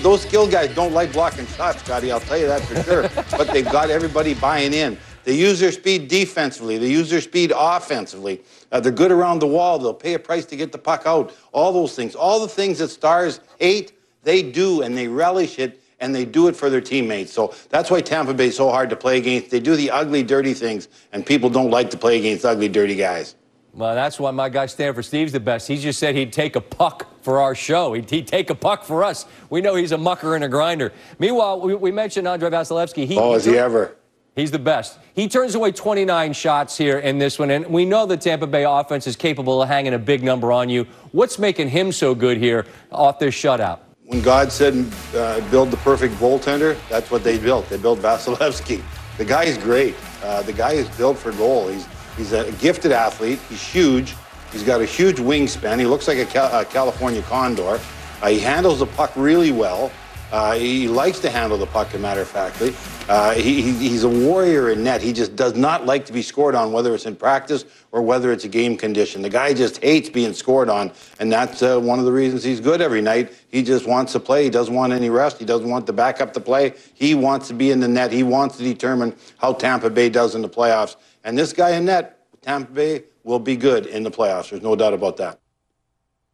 [0.02, 2.12] Those skilled guys don't like blocking shots, Scotty.
[2.12, 3.10] I'll tell you that for sure.
[3.32, 4.98] but they've got everybody buying in.
[5.24, 6.78] They use their speed defensively.
[6.78, 8.42] They use their speed offensively.
[8.72, 9.80] Uh, they're good around the wall.
[9.80, 11.34] They'll pay a price to get the puck out.
[11.52, 12.16] All those things.
[12.16, 16.48] All the things that stars hate, they do, and they relish it, and they do
[16.48, 17.32] it for their teammates.
[17.32, 19.52] So that's why Tampa Bay is so hard to play against.
[19.52, 22.96] They do the ugly, dirty things, and people don't like to play against ugly, dirty
[22.96, 23.36] guys.
[23.74, 25.68] Well, that's why my guy Stanford Steve's the best.
[25.68, 27.94] He just said he'd take a puck for our show.
[27.94, 29.26] He'd, he'd take a puck for us.
[29.50, 30.92] We know he's a mucker and a grinder.
[31.20, 33.06] Meanwhile, we, we mentioned Andrei Vasilevskiy.
[33.06, 33.96] He, oh, is he ever?
[34.36, 34.98] He's the best.
[35.14, 38.64] He turns away 29 shots here in this one, and we know the Tampa Bay
[38.64, 40.86] offense is capable of hanging a big number on you.
[41.12, 43.80] What's making him so good here off this shutout?
[44.06, 47.68] When God said uh, build the perfect goaltender, that's what they built.
[47.70, 48.82] They built Vasilevskiy.
[49.18, 49.96] The guy is great.
[50.24, 51.68] Uh, the guy is built for goal.
[51.68, 53.40] He's He's a gifted athlete.
[53.50, 54.16] He's huge.
[54.52, 55.80] He's got a huge wingspan.
[55.80, 57.80] He looks like a, a California condor.
[58.22, 59.92] Uh, he handles the puck really well.
[60.32, 62.74] Uh, he likes to handle the puck, a matter of factly.
[63.10, 65.02] Uh, he, he's a warrior in net.
[65.02, 68.32] He just does not like to be scored on, whether it's in practice or whether
[68.32, 69.22] it's a game condition.
[69.22, 72.62] The guy just hates being scored on, and that's uh, one of the reasons he's
[72.62, 73.34] good every night.
[73.50, 74.46] He just wants to play.
[74.46, 75.38] He doesn't want any rest.
[75.38, 76.76] He doesn't want the backup to play.
[76.94, 78.14] He wants to be in the net.
[78.14, 80.96] He wants to determine how Tampa Bay does in the playoffs.
[81.26, 84.50] And this guy in net, Tampa Bay, will be good in the playoffs.
[84.50, 85.40] There's no doubt about that.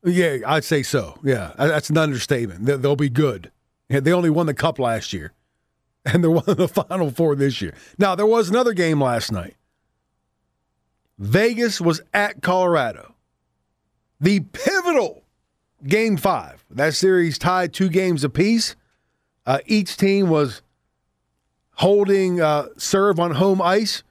[0.05, 1.19] Yeah, I'd say so.
[1.23, 2.65] Yeah, that's an understatement.
[2.65, 3.51] They'll be good.
[3.89, 5.33] They only won the cup last year,
[6.05, 7.73] and they're one of the final four this year.
[7.97, 9.55] Now, there was another game last night.
[11.17, 13.15] Vegas was at Colorado.
[14.19, 15.23] The pivotal
[15.85, 16.63] game five.
[16.69, 18.75] That series tied two games apiece.
[19.45, 20.61] Uh, each team was
[21.75, 24.03] holding uh, serve on home ice.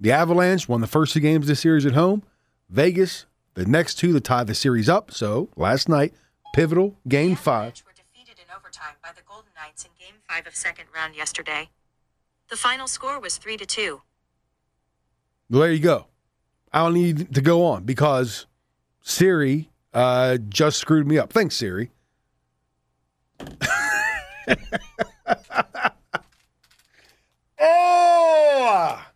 [0.00, 2.22] The Avalanche won the first two games of the series at home.
[2.68, 5.10] Vegas, the next two to tie the series up.
[5.12, 6.12] So last night,
[6.54, 7.82] pivotal game five.
[8.74, 11.68] Overtime by the Golden Knights in game five of second round yesterday.
[12.48, 14.02] The final score was three to two.
[15.48, 16.06] Well, there you go.
[16.72, 18.46] I don't need to go on because
[19.00, 21.32] Siri uh, just screwed me up.
[21.32, 21.92] Thanks, Siri.
[27.60, 29.06] oh!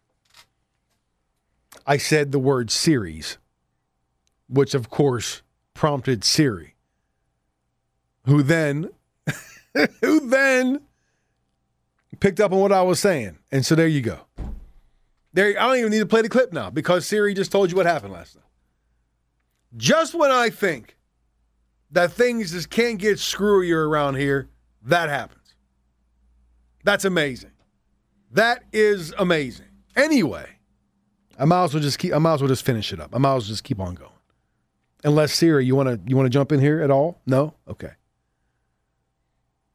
[1.86, 3.38] I said the word series,
[4.48, 5.42] which of course
[5.74, 6.76] prompted Siri,
[8.26, 8.90] who then,
[10.00, 10.80] who then
[12.20, 13.38] picked up on what I was saying.
[13.52, 14.20] And so there you go.
[15.32, 17.76] There, I don't even need to play the clip now because Siri just told you
[17.76, 18.44] what happened last night.
[19.76, 20.96] Just when I think
[21.90, 24.48] that things just can't get screwier around here,
[24.82, 25.54] that happens.
[26.84, 27.50] That's amazing.
[28.32, 29.66] That is amazing.
[29.94, 30.46] Anyway,
[31.38, 32.14] I might as well just keep.
[32.14, 33.14] I might as well just finish it up.
[33.14, 34.10] I might as well just keep on going.
[35.04, 37.20] Unless Siri, you want to you want to jump in here at all?
[37.26, 37.54] No.
[37.68, 37.92] Okay.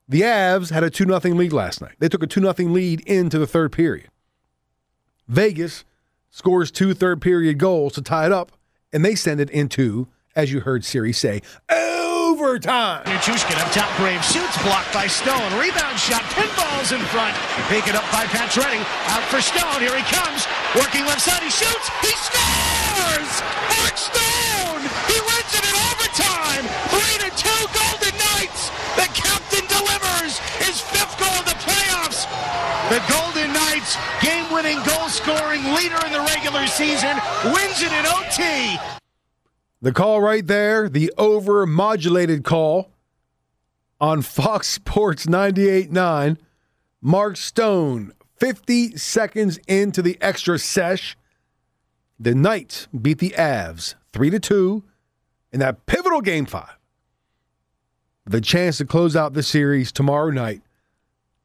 [0.08, 1.96] The Avs had a two 0 lead last night.
[2.00, 4.10] They took a two 0 lead into the third period.
[5.28, 5.86] Vegas
[6.30, 8.52] scores two third period goals to tie it up,
[8.92, 13.06] and they send it into, as you heard Siri say, overtime.
[13.06, 15.54] Nichushkin up top, Brave shoots, blocked by Stone.
[15.62, 17.36] Rebound shot, pinballs in front.
[17.70, 18.82] Taken up by Pacioretty.
[19.14, 20.46] Out for Stone, here he comes.
[20.76, 23.32] Working left side, he shoots, he scores!
[23.78, 24.82] Mark Stone!
[25.08, 26.66] He wins it in overtime!
[26.90, 28.74] 3 to 2 Golden Knights!
[28.98, 32.26] The captain delivers his fifth goal of the playoffs!
[32.94, 38.78] The Golden Knights, game-winning goal-scoring leader in the regular season, wins it in OT.
[39.82, 42.92] The call right there, the over modulated call
[44.00, 46.38] on Fox Sports 98.9.
[47.02, 51.18] Mark Stone, 50 seconds into the extra sesh.
[52.20, 54.84] The Knights beat the Avs 3 to 2
[55.52, 56.78] in that pivotal game five.
[58.24, 60.62] The chance to close out the series tomorrow night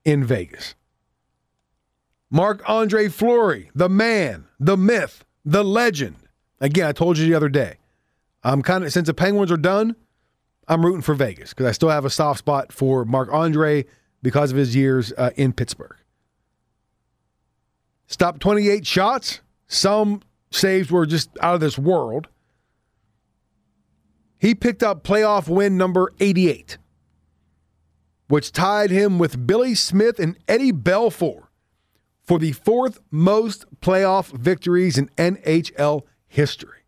[0.05, 0.75] in Vegas.
[2.31, 6.17] Marc Andre Fleury, the man, the myth, the legend.
[6.61, 7.77] Again, I told you the other day.
[8.43, 9.97] I'm kind of since the Penguins are done,
[10.69, 13.87] I'm rooting for Vegas because I still have a soft spot for Marc Andre
[14.23, 15.97] because of his years uh, in Pittsburgh.
[18.07, 19.41] Stopped 28 shots.
[19.67, 22.29] Some saves were just out of this world.
[24.38, 26.79] He picked up playoff win number 88,
[28.29, 31.48] which tied him with Billy Smith and Eddie Belfour
[32.29, 36.81] for the fourth most playoff victories in NHL history.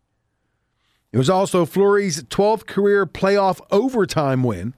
[1.11, 4.75] It was also Fleury's 12th career playoff overtime win,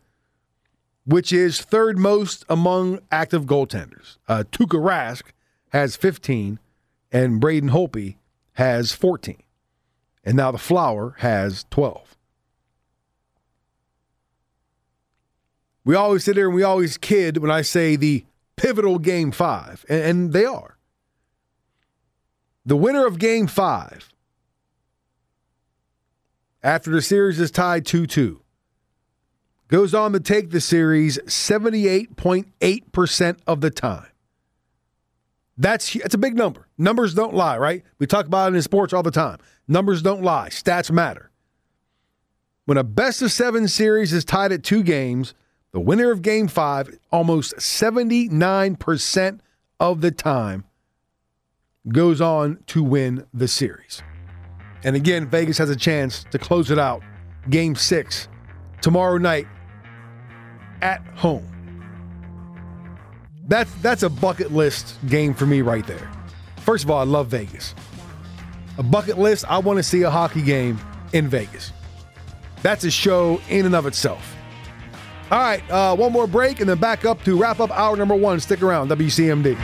[1.06, 4.18] which is third most among active goaltenders.
[4.30, 5.24] Uh, Tuukka Rask
[5.74, 6.60] has 15,
[7.12, 8.16] and Braden Holtby
[8.54, 9.44] has 14.
[10.24, 12.16] And now the Flower has 12.
[15.84, 18.24] We always sit there and we always kid when I say the
[18.64, 20.78] pivotal game five, and, and they are.
[22.66, 24.08] The winner of game five
[26.64, 28.40] after the series is tied 2 2.
[29.68, 34.08] Goes on to take the series 78.8% of the time.
[35.58, 36.70] That's, that's a big number.
[36.78, 37.84] Numbers don't lie, right?
[38.00, 39.40] We talk about it in sports all the time.
[39.68, 41.32] Numbers don't lie, stats matter.
[42.64, 45.34] When a best of seven series is tied at two games,
[45.74, 49.40] the winner of game five, almost 79%
[49.80, 50.64] of the time,
[51.90, 54.02] goes on to win the series.
[54.84, 57.02] And again, Vegas has a chance to close it out.
[57.50, 58.30] Game six
[58.82, 59.48] tomorrow night
[60.82, 61.50] at home.
[63.46, 66.10] That's that's a bucket list game for me right there.
[66.58, 67.76] First of all, I love Vegas.
[68.78, 70.80] A bucket list, I want to see a hockey game
[71.12, 71.74] in Vegas.
[72.62, 74.36] That's a show in and of itself.
[75.34, 78.14] All right, uh, one more break and then back up to wrap up hour number
[78.14, 78.40] one.
[78.40, 79.58] Stick around, WCMD.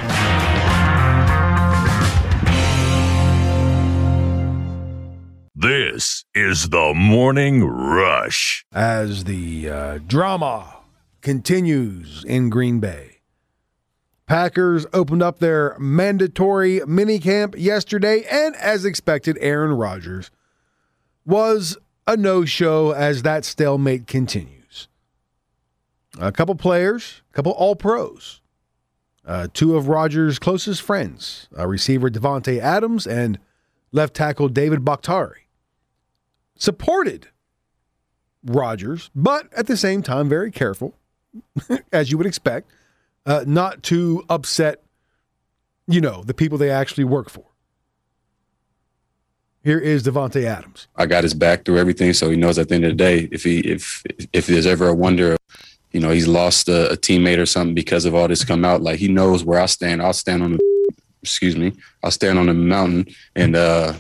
[5.53, 8.65] This is the Morning Rush.
[8.73, 10.77] As the uh, drama
[11.21, 13.19] continues in Green Bay,
[14.25, 20.31] Packers opened up their mandatory minicamp yesterday, and as expected, Aaron Rodgers
[21.27, 21.77] was
[22.07, 24.58] a no show as that stalemate continues.
[26.19, 28.41] A couple players, a couple all pros,
[29.25, 33.39] uh, two of Rodgers' closest friends, uh, receiver Davante Adams and
[33.91, 35.49] left tackle David Bakhtiari
[36.59, 37.29] supported
[38.45, 40.93] Rodgers, but at the same time, very careful,
[41.91, 42.69] as you would expect,
[43.25, 44.83] uh, not to upset,
[45.87, 47.45] you know, the people they actually work for.
[49.61, 50.87] Here is Davante Adams.
[50.95, 53.27] I got his back through everything, so he knows at the end of the day,
[53.31, 55.35] if he if if there's ever a wonder,
[55.91, 58.81] you know, he's lost a, a teammate or something because of all this come out,
[58.81, 60.01] like he knows where I stand.
[60.01, 61.73] I'll stand on the, excuse me,
[62.03, 63.93] I'll stand on the mountain and uh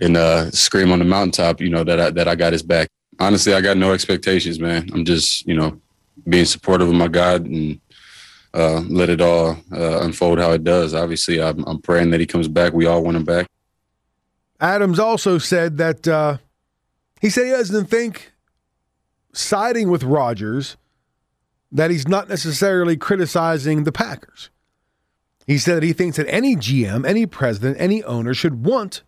[0.00, 2.88] and uh, scream on the mountaintop, you know, that I, that I got his back.
[3.18, 4.88] Honestly, I got no expectations, man.
[4.92, 5.80] I'm just, you know,
[6.28, 7.80] being supportive of my God and
[8.54, 10.94] uh, let it all uh, unfold how it does.
[10.94, 12.72] Obviously, I'm, I'm, praying that he comes back.
[12.72, 13.46] We all want him back.
[14.60, 16.38] Adams also said that uh,
[17.20, 18.32] he said he doesn't think
[19.32, 20.76] siding with Rodgers
[21.70, 24.50] that he's not necessarily criticizing the Packers.
[25.46, 29.02] He said that he thinks that any GM, any president, any owner should want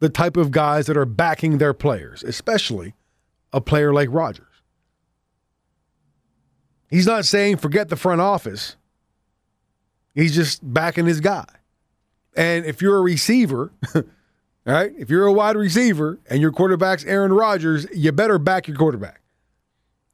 [0.00, 2.94] the type of guys that are backing their players, especially
[3.52, 4.46] a player like Rodgers.
[6.90, 8.76] He's not saying forget the front office.
[10.14, 11.46] He's just backing his guy.
[12.36, 14.02] And if you're a receiver, all
[14.66, 18.76] right, if you're a wide receiver and your quarterback's Aaron Rodgers, you better back your
[18.76, 19.21] quarterback.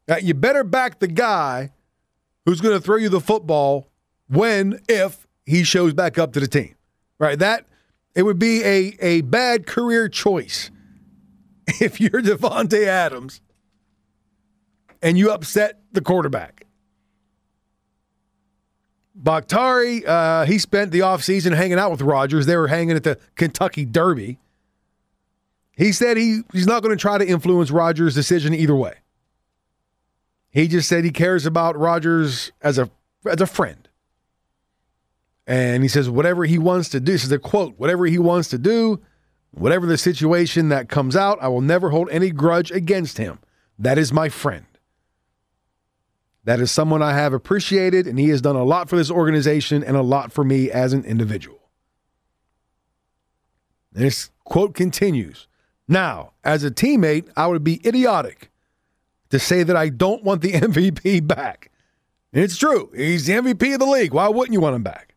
[0.08, 1.72] Uh, you better back the guy
[2.46, 3.90] who's going to throw you the football
[4.28, 6.74] when, if he shows back up to the team.
[7.18, 7.38] Right?
[7.38, 7.66] That
[8.14, 10.70] it would be a, a bad career choice
[11.80, 13.40] if you're Davante Adams
[15.02, 16.64] and you upset the quarterback.
[19.14, 22.46] Bakhtiari, uh, he spent the offseason hanging out with Rodgers.
[22.46, 24.38] They were hanging at the Kentucky Derby.
[25.76, 28.94] He said he, he's not going to try to influence Rodgers' decision either way.
[30.50, 32.90] He just said he cares about Rodgers as a
[33.26, 33.88] as a friend.
[35.46, 38.48] And he says whatever he wants to do, this is a quote, whatever he wants
[38.48, 39.00] to do,
[39.50, 43.38] whatever the situation that comes out, I will never hold any grudge against him.
[43.78, 44.66] That is my friend.
[46.44, 49.84] That is someone I have appreciated, and he has done a lot for this organization
[49.84, 51.70] and a lot for me as an individual.
[53.92, 55.46] This quote continues
[55.86, 58.50] Now, as a teammate, I would be idiotic
[59.30, 61.70] to say that I don't want the MVP back.
[62.32, 62.90] And it's true.
[62.94, 64.12] He's the MVP of the league.
[64.12, 65.14] Why wouldn't you want him back?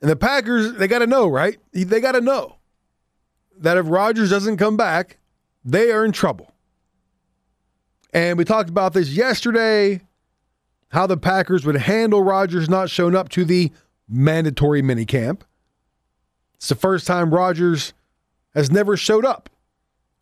[0.00, 1.58] And the Packers, they got to know, right?
[1.72, 2.56] They got to know
[3.58, 5.18] that if Rodgers doesn't come back,
[5.64, 6.52] they are in trouble.
[8.12, 10.00] And we talked about this yesterday
[10.90, 13.70] how the Packers would handle Rodgers not showing up to the
[14.08, 15.42] mandatory minicamp.
[16.54, 17.92] It's the first time Rodgers
[18.54, 19.50] has never showed up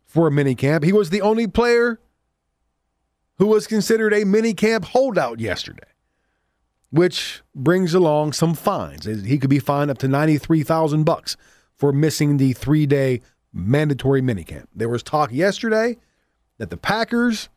[0.07, 0.83] for a minicamp.
[0.83, 1.99] He was the only player
[3.37, 5.87] who was considered a minicamp holdout yesterday,
[6.89, 9.05] which brings along some fines.
[9.05, 11.37] He could be fined up to 93,000 bucks
[11.75, 13.21] for missing the 3-day
[13.53, 14.65] mandatory minicamp.
[14.73, 15.97] There was talk yesterday
[16.57, 17.49] that the Packers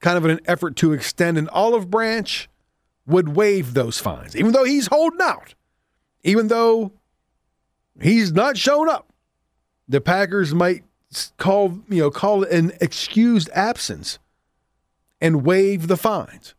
[0.00, 2.48] kind of in an effort to extend an olive branch
[3.06, 5.54] would waive those fines, even though he's holding out,
[6.22, 6.92] even though
[8.00, 9.07] he's not shown up
[9.88, 10.84] the Packers might
[11.38, 14.18] call you know call an excused absence
[15.20, 16.54] and waive the fines.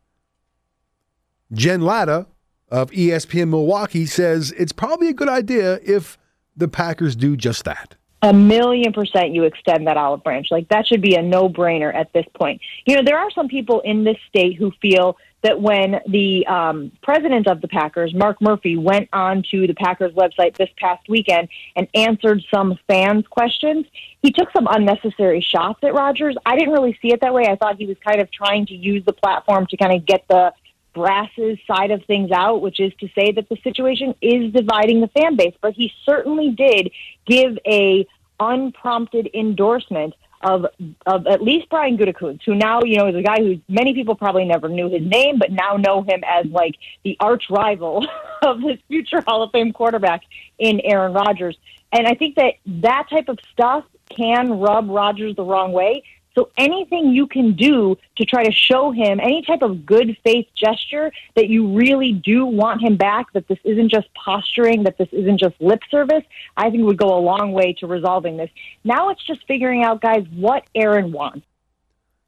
[1.52, 2.28] Jen Lada
[2.70, 6.18] of ESPN Milwaukee says it's probably a good idea if
[6.56, 7.96] the Packers do just that.
[8.22, 10.48] A million percent you extend that olive branch.
[10.52, 12.62] Like that should be a no brainer at this point.
[12.86, 16.92] You know, there are some people in this state who feel that when the um,
[17.02, 21.48] president of the Packers, Mark Murphy, went on to the Packers website this past weekend
[21.76, 23.86] and answered some fans' questions,
[24.22, 26.36] he took some unnecessary shots at Rodgers.
[26.46, 27.46] I didn't really see it that way.
[27.48, 30.26] I thought he was kind of trying to use the platform to kind of get
[30.28, 30.54] the
[30.94, 35.08] brasses side of things out, which is to say that the situation is dividing the
[35.08, 35.56] fan base.
[35.62, 36.92] But he certainly did
[37.26, 38.06] give a
[38.40, 40.66] unprompted endorsement of
[41.06, 44.16] of at least Brian Gutekunst, who now you know is a guy who many people
[44.16, 48.06] probably never knew his name, but now know him as like the arch rival
[48.42, 50.24] of his future Hall of Fame quarterback
[50.58, 51.58] in Aaron Rodgers.
[51.92, 56.04] And I think that that type of stuff can rub Rodgers the wrong way.
[56.40, 60.48] So anything you can do to try to show him any type of good faith
[60.56, 65.10] gesture that you really do want him back, that this isn't just posturing, that this
[65.12, 66.24] isn't just lip service,
[66.56, 68.50] I think would go a long way to resolving this.
[68.86, 71.46] Now it's just figuring out, guys, what Aaron wants.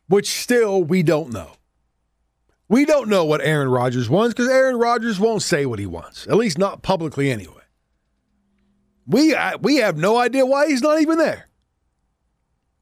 [0.10, 1.54] Which still we don't know.
[2.68, 6.28] We don't know what Aaron Rodgers wants because Aaron Rodgers won't say what he wants,
[6.28, 7.64] at least not publicly anyway.
[9.08, 11.48] We we have no idea why he's not even there.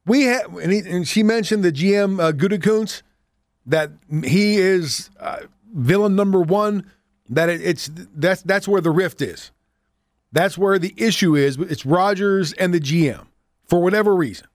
[0.09, 3.03] We have, and, he, and, she mentioned the GM uh, Gutekunst
[3.67, 3.91] that
[4.23, 5.41] he is uh,
[5.71, 6.89] villain number one.
[7.29, 9.51] That it, it's that's that's where the rift is.
[10.31, 11.57] That's where the issue is.
[11.57, 13.27] It's Rodgers and the GM
[13.67, 14.47] for whatever reason.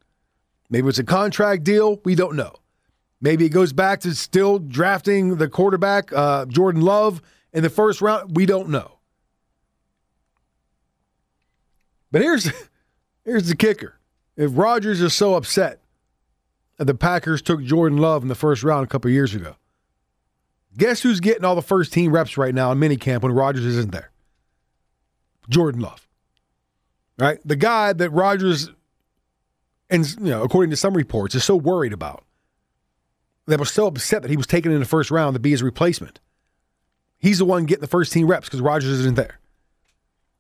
[0.70, 2.00] Maybe it's a contract deal.
[2.04, 2.56] We don't know.
[3.20, 8.00] Maybe it goes back to still drafting the quarterback uh, Jordan Love in the first
[8.00, 8.36] round.
[8.36, 8.98] We don't know.
[12.10, 12.50] But here's
[13.24, 13.93] here's the kicker
[14.36, 15.80] if Rodgers is so upset
[16.76, 19.56] that the Packers took Jordan Love in the first round a couple years ago,
[20.76, 23.92] guess who's getting all the first team reps right now in minicamp when Rodgers isn't
[23.92, 24.10] there?
[25.48, 26.08] Jordan Love.
[27.18, 27.38] Right?
[27.44, 28.70] The guy that Rodgers,
[29.88, 32.24] and you know, according to some reports, is so worried about,
[33.46, 35.62] that was so upset that he was taken in the first round to be his
[35.62, 36.18] replacement.
[37.18, 39.38] He's the one getting the first team reps because Rodgers isn't there.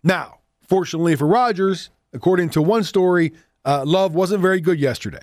[0.02, 3.32] Now, fortunately for Rodgers, according to one story,
[3.64, 5.22] uh, Love wasn't very good yesterday.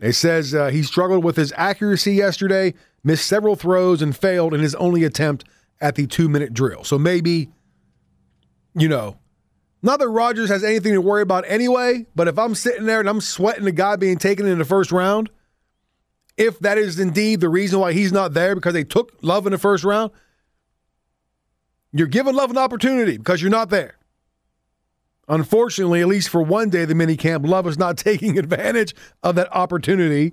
[0.00, 4.60] It says uh, he struggled with his accuracy yesterday, missed several throws, and failed in
[4.60, 5.44] his only attempt
[5.80, 6.84] at the two minute drill.
[6.84, 7.50] So maybe,
[8.74, 9.18] you know,
[9.82, 13.08] not that Rodgers has anything to worry about anyway, but if I'm sitting there and
[13.08, 15.30] I'm sweating the guy being taken in the first round,
[16.36, 19.52] if that is indeed the reason why he's not there because they took Love in
[19.52, 20.12] the first round,
[21.92, 23.97] you're giving Love an opportunity because you're not there.
[25.28, 29.34] Unfortunately, at least for one day, the mini camp, Love is not taking advantage of
[29.34, 30.32] that opportunity.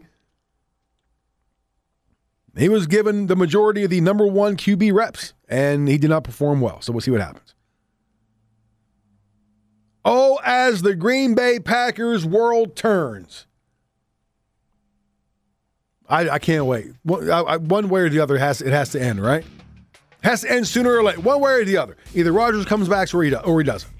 [2.57, 6.23] He was given the majority of the number one QB reps, and he did not
[6.23, 6.79] perform well.
[6.79, 7.53] So we'll see what happens.
[10.05, 13.47] Oh, as the Green Bay Packers world turns.
[16.07, 16.91] I, I can't wait.
[17.01, 19.43] One, I, one way or the other has it has to end, right?
[20.21, 21.21] Has to end sooner or later.
[21.21, 21.97] One way or the other.
[22.13, 23.91] Either Rodgers comes back or he, do, or he doesn't.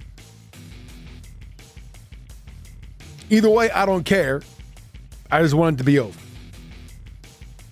[3.29, 4.41] Either way, I don't care.
[5.31, 6.19] I just want it to be over.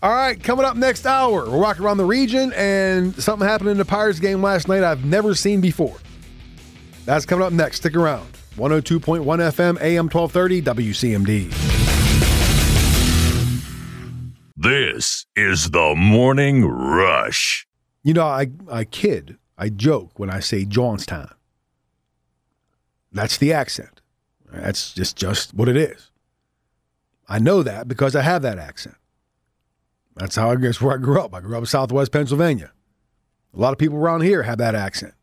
[0.01, 3.77] All right, coming up next hour, we're walking around the region, and something happened in
[3.77, 5.95] the Pirates game last night I've never seen before.
[7.05, 7.77] That's coming up next.
[7.77, 8.27] Stick around.
[8.57, 11.73] 102.1 FM, AM 1230, WCMD.
[14.55, 17.65] This is the Morning Rush.
[18.03, 21.33] You know, I, I kid, I joke when I say Johnstown.
[23.11, 23.92] That's the accent.
[24.53, 26.11] That's just, just what it is.
[27.27, 28.95] I know that because I have that accent.
[30.15, 31.33] That's how I guess where I grew up.
[31.33, 32.71] I grew up in Southwest Pennsylvania.
[33.55, 35.13] A lot of people around here have that accent.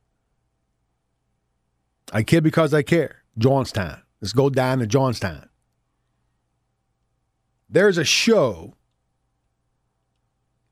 [2.13, 3.23] I kid because I care.
[3.39, 4.03] Johnstown.
[4.21, 5.49] Let's go down to Johnstown.
[7.69, 8.75] There's a show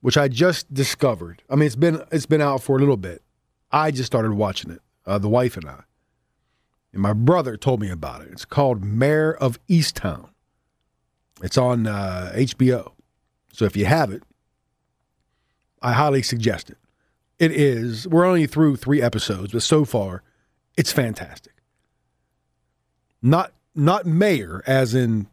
[0.01, 1.43] which I just discovered.
[1.49, 3.23] I mean, it's been it's been out for a little bit.
[3.71, 4.81] I just started watching it.
[5.07, 5.83] Uh, the wife and I.
[6.93, 8.29] And my brother told me about it.
[8.33, 10.31] It's called Mare of Easttown.
[11.43, 12.93] It's on uh, HBO.
[13.53, 14.23] So if you have it,
[15.83, 16.79] I highly suggest it.
[17.39, 20.23] It is, we're only through three episodes, but so far,
[20.77, 21.53] it's fantastic.
[23.23, 25.29] Not not mayor as in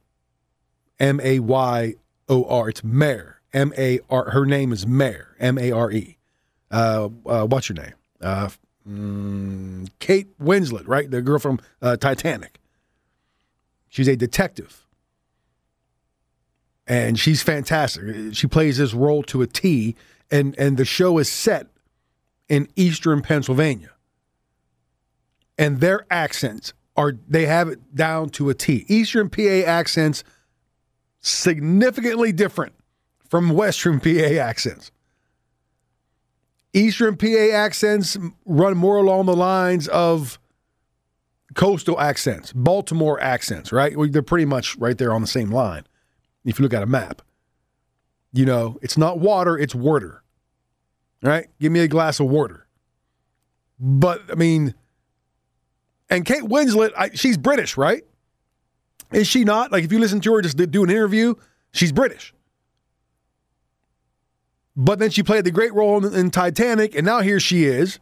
[0.99, 1.95] M A Y
[2.29, 2.69] O R.
[2.69, 3.41] It's Mare.
[3.53, 4.31] M A R.
[4.31, 5.35] Her name is Mare.
[5.39, 6.17] M A R E.
[6.71, 7.93] Uh, uh, what's your name?
[8.21, 8.49] Uh,
[8.87, 11.09] mm, Kate Winslet, right?
[11.09, 12.59] The girl from uh, Titanic.
[13.89, 14.85] She's a detective.
[16.87, 18.33] And she's fantastic.
[18.33, 19.95] She plays this role to a T,
[20.29, 21.67] and, and the show is set
[22.47, 23.91] in eastern Pennsylvania.
[25.57, 28.85] And their accents are, they have it down to a T.
[28.87, 30.23] Eastern PA accents
[31.19, 32.73] significantly different
[33.29, 34.91] from Western PA accents.
[36.75, 40.37] Eastern PA accents run more along the lines of
[41.53, 43.95] coastal accents, Baltimore accents, right?
[44.11, 45.85] They're pretty much right there on the same line
[46.43, 47.21] if you look at a map.
[48.33, 50.21] You know, it's not water, it's water.
[51.21, 51.47] Right?
[51.61, 52.67] Give me a glass of water.
[53.79, 54.75] But, I mean,
[56.09, 58.03] and Kate Winslet, I, she's British, right?
[59.13, 59.71] Is she not?
[59.71, 61.35] Like, if you listen to her just do an interview,
[61.71, 62.34] she's British.
[64.75, 67.99] But then she played the great role in, in Titanic, and now here she is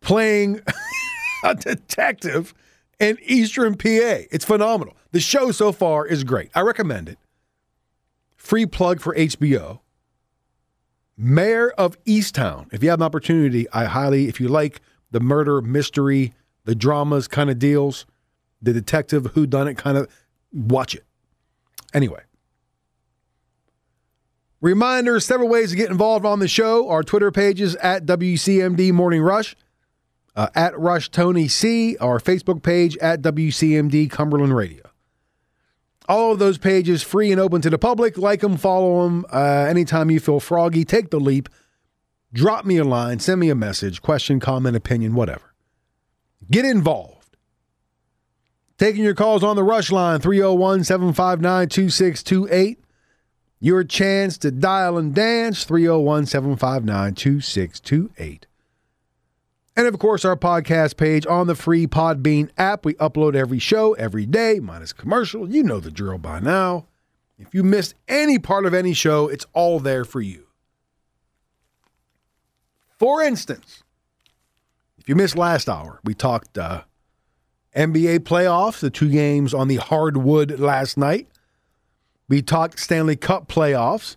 [0.00, 0.60] playing
[1.44, 2.52] a detective
[2.98, 4.26] in Eastern PA.
[4.30, 4.96] It's phenomenal.
[5.12, 6.50] The show so far is great.
[6.54, 7.18] I recommend it.
[8.36, 9.80] Free plug for HBO.
[11.16, 12.72] Mare of Easttown.
[12.72, 16.32] If you have an opportunity, I highly, if you like the murder mystery,
[16.64, 18.06] the dramas kind of deals,
[18.60, 20.08] the detective who done it kind of,
[20.52, 21.04] watch it.
[21.94, 22.22] Anyway,
[24.62, 26.88] Reminder several ways to get involved on the show.
[26.88, 29.56] Our Twitter pages at WCMD Morning Rush,
[30.36, 34.84] uh, at Rush Tony C, our Facebook page at WCMD Cumberland Radio.
[36.08, 38.16] All of those pages free and open to the public.
[38.16, 39.26] Like them, follow them.
[39.32, 41.48] Uh, anytime you feel froggy, take the leap.
[42.32, 45.54] Drop me a line, send me a message, question, comment, opinion, whatever.
[46.50, 47.36] Get involved.
[48.78, 52.81] Taking your calls on the Rush line 301 759 2628
[53.62, 58.46] your chance to dial and dance 301 759 2628.
[59.76, 62.84] And of course, our podcast page on the free Podbean app.
[62.84, 65.48] We upload every show every day, minus commercial.
[65.48, 66.86] You know the drill by now.
[67.38, 70.48] If you missed any part of any show, it's all there for you.
[72.98, 73.84] For instance,
[74.98, 76.82] if you missed last hour, we talked uh,
[77.76, 81.28] NBA playoffs, the two games on the hardwood last night.
[82.32, 84.16] We talked Stanley Cup playoffs,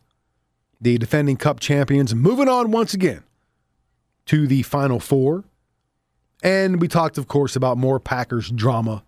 [0.79, 3.23] the defending Cup champions moving on once again
[4.27, 5.43] to the Final Four.
[6.41, 9.03] And we talked, of course, about more Packers drama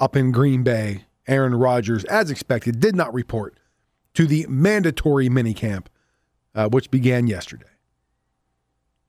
[0.00, 1.04] up in Green Bay.
[1.28, 3.56] Aaron Rodgers, as expected, did not report
[4.14, 5.86] to the mandatory minicamp,
[6.56, 7.70] uh, which began yesterday.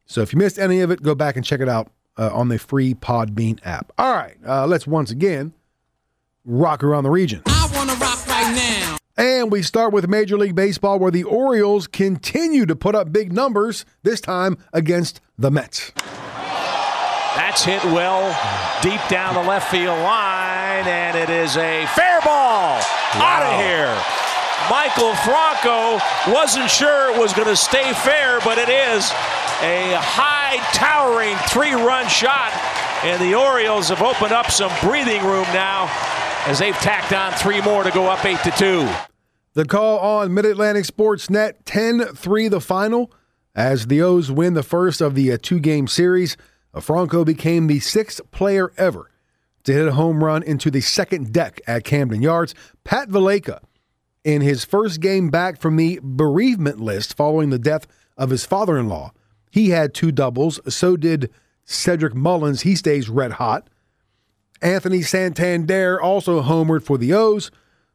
[0.05, 2.49] So if you missed any of it, go back and check it out uh, on
[2.49, 3.91] the free Podbean app.
[3.97, 5.53] All right, uh, let's once again
[6.45, 7.41] rock around the region.
[9.20, 13.34] And we start with Major League Baseball, where the Orioles continue to put up big
[13.34, 15.91] numbers, this time against the Mets.
[17.36, 18.30] That's hit well
[18.82, 22.80] deep down the left field line, and it is a fair ball
[23.15, 23.93] out of here.
[24.72, 25.99] Maikel Franco
[26.34, 29.11] wasn't sure it was going to stay fair, but it is
[29.61, 32.53] a high, towering three run shot,
[33.03, 35.91] and the Orioles have opened up some breathing room now
[36.47, 39.09] as they've tacked on three more to go up 8 to 2.
[39.54, 43.12] The call on Mid Atlantic Sports Net 10 3 the final
[43.56, 46.38] as the O's win the first of the uh, two game series.
[46.80, 49.10] Franco became the sixth player ever
[49.64, 52.54] to hit a home run into the second deck at Camden Yards.
[52.84, 53.60] Pat Valaika,
[54.24, 57.88] in his first game back from the bereavement list following the death
[58.18, 59.12] of his father in law,
[59.50, 60.60] he had two doubles.
[60.74, 61.32] So did
[61.66, 62.62] Cedric Mullins.
[62.62, 63.68] He stays red hot.
[64.62, 67.50] Anthony Santander also homered for the O's,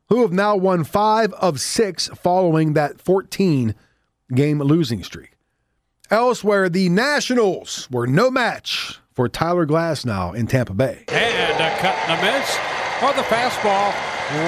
[0.08, 3.74] who have now won five of six following that 14
[4.34, 5.32] game losing streak.
[6.10, 11.04] Elsewhere, the Nationals were no match for Tyler Glasnow in Tampa Bay.
[11.08, 12.58] And a cut and a miss.
[13.02, 13.92] Or the fastball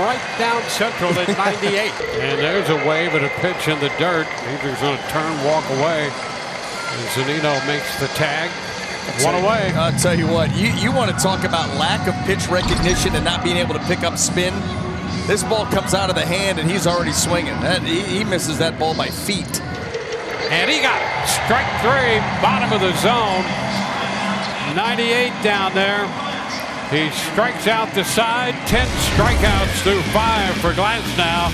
[0.00, 1.28] right down central at
[1.62, 1.90] 98.
[2.20, 4.26] and there's a wave and a pitch in the dirt.
[4.44, 6.04] Major's going to turn, walk away.
[6.08, 8.50] And Zunino makes the tag.
[9.24, 9.72] One away.
[9.74, 13.24] I'll tell you what, you, you want to talk about lack of pitch recognition and
[13.24, 14.52] not being able to pick up spin.
[15.26, 17.54] This ball comes out of the hand and he's already swinging.
[17.60, 19.60] That, he, he misses that ball by feet.
[20.50, 21.28] And he got it.
[21.28, 23.42] Strike three, bottom of the zone.
[24.76, 26.06] 98 down there.
[26.90, 28.54] He strikes out the side.
[28.68, 31.52] 10 strikeouts through five for Glasnow.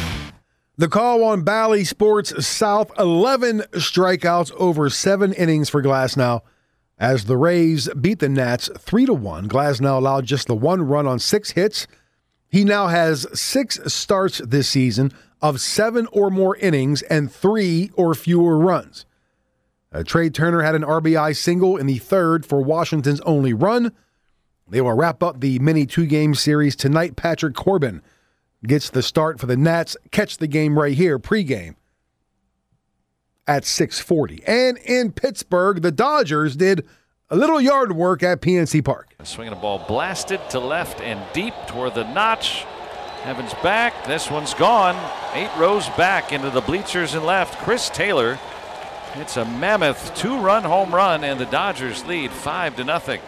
[0.76, 6.42] The call on Bally Sports South 11 strikeouts over seven innings for Glasnow
[6.98, 9.48] as the Rays beat the Nats 3 to 1.
[9.48, 11.86] Glasnow allowed just the one run on six hits.
[12.52, 18.14] He now has six starts this season of seven or more innings and three or
[18.14, 19.06] fewer runs.
[19.90, 23.92] Uh, Trea Turner had an RBI single in the third for Washington's only run.
[24.68, 27.16] They will wrap up the mini two game series tonight.
[27.16, 28.02] Patrick Corbin
[28.66, 29.96] gets the start for the Nats.
[30.10, 31.74] Catch the game right here, pregame
[33.46, 34.42] at 640.
[34.46, 36.86] And in Pittsburgh, the Dodgers did
[37.32, 39.14] a little yard work at PNC Park.
[39.24, 42.66] Swinging a ball blasted to left and deep toward the notch.
[43.24, 44.06] Evans back.
[44.06, 44.94] This one's gone.
[45.32, 47.58] Eight rows back into the bleachers and left.
[47.60, 48.38] Chris Taylor.
[49.14, 53.20] It's a mammoth two-run home run, and the Dodgers lead five to nothing.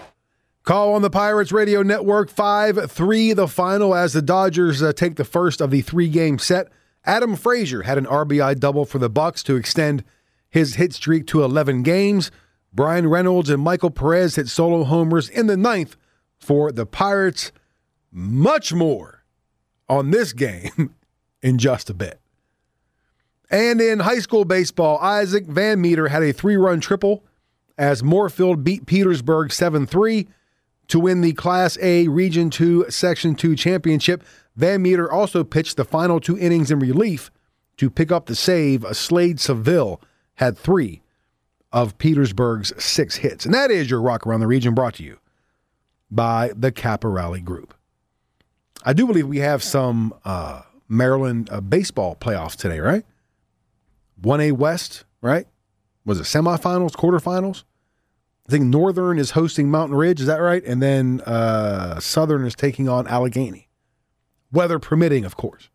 [0.65, 5.17] Call on the Pirates Radio Network 5 3 the final as the Dodgers uh, take
[5.17, 6.69] the first of the three game set.
[7.07, 10.05] Adam Frazier had an RBI double for the Bucs to extend
[10.51, 12.31] his hit streak to 11 games.
[12.75, 15.97] Bryan Reynolds and Michael Perez hit solo homers in the ninth
[16.39, 17.53] for the Pirates.
[18.11, 19.25] Much more
[19.89, 20.95] on this game
[21.43, 22.21] in just a bit.
[23.51, 27.23] And in high school baseball, Isaac Van Meter had a three run triple
[27.79, 30.27] as Moorefield beat Petersburg 7 3
[30.89, 34.25] to win the Class A Region 2 Section 2 championship.
[34.57, 37.31] Van Meter also pitched the final two innings in relief
[37.77, 38.85] to pick up the save.
[38.93, 40.01] Slade Seville
[40.35, 41.03] had three
[41.75, 43.45] of Petersburg's six hits.
[43.45, 45.19] And that is your Rock Around the Region brought to you
[46.09, 47.75] by the Caporale Group.
[48.85, 53.05] I do believe we have some uh, Maryland uh, baseball playoffs today, right?
[54.23, 55.47] 1A West, right?
[56.05, 57.65] Was it semifinals, quarterfinals?
[58.49, 60.63] I think Northern is hosting Mountain Ridge, is that right?
[60.65, 63.67] And then uh, Southern is taking on Allegany.
[64.53, 65.71] Weather permitting, of course.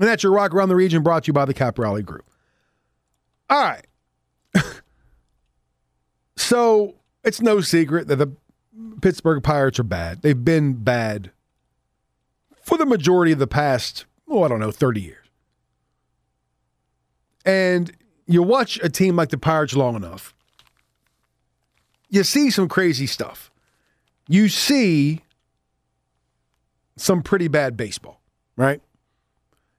[0.00, 2.24] And that's your Rock Around the Region brought to you by the Caporale Group.
[3.50, 3.84] All right.
[6.36, 6.94] so
[7.24, 8.32] it's no secret that the
[9.00, 10.22] Pittsburgh Pirates are bad.
[10.22, 11.30] They've been bad
[12.62, 15.26] for the majority of the past, oh, I don't know, 30 years.
[17.44, 17.92] And
[18.26, 20.34] you watch a team like the Pirates long enough,
[22.10, 23.50] you see some crazy stuff.
[24.28, 25.22] You see
[26.96, 28.20] some pretty bad baseball,
[28.56, 28.82] right?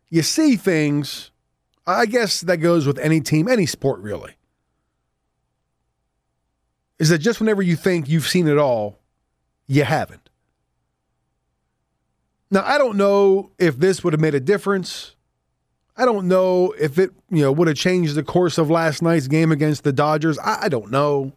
[0.10, 1.30] You see things,
[1.86, 4.36] I guess that goes with any team, any sport really.
[7.00, 9.00] Is that just whenever you think you've seen it all,
[9.68, 10.30] you haven't.
[12.52, 15.16] Now, I don't know if this would have made a difference.
[15.96, 19.28] I don't know if it, you know, would have changed the course of last night's
[19.28, 20.40] game against the Dodgers.
[20.40, 21.34] I, I don't know.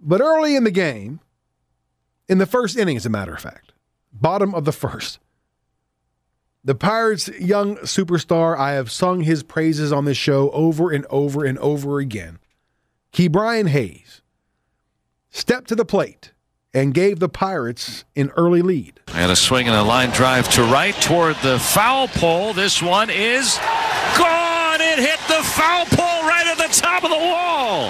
[0.00, 1.20] But early in the game,
[2.28, 3.72] in the first inning, as a matter of fact,
[4.12, 5.18] bottom of the first,
[6.62, 11.44] the Pirates' young superstar, I have sung his praises on this show over and over
[11.44, 12.38] and over again.
[13.16, 14.20] Ke'Bryan Hayes
[15.30, 16.32] stepped to the plate
[16.74, 19.00] and gave the Pirates an early lead.
[19.14, 22.52] And a swing and a line drive to right toward the foul pole.
[22.52, 23.56] This one is
[24.18, 24.82] gone.
[24.82, 27.88] It hit the foul pole right at the top of the wall.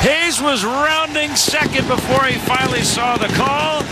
[0.00, 3.84] Hayes was rounding second before he finally saw the call.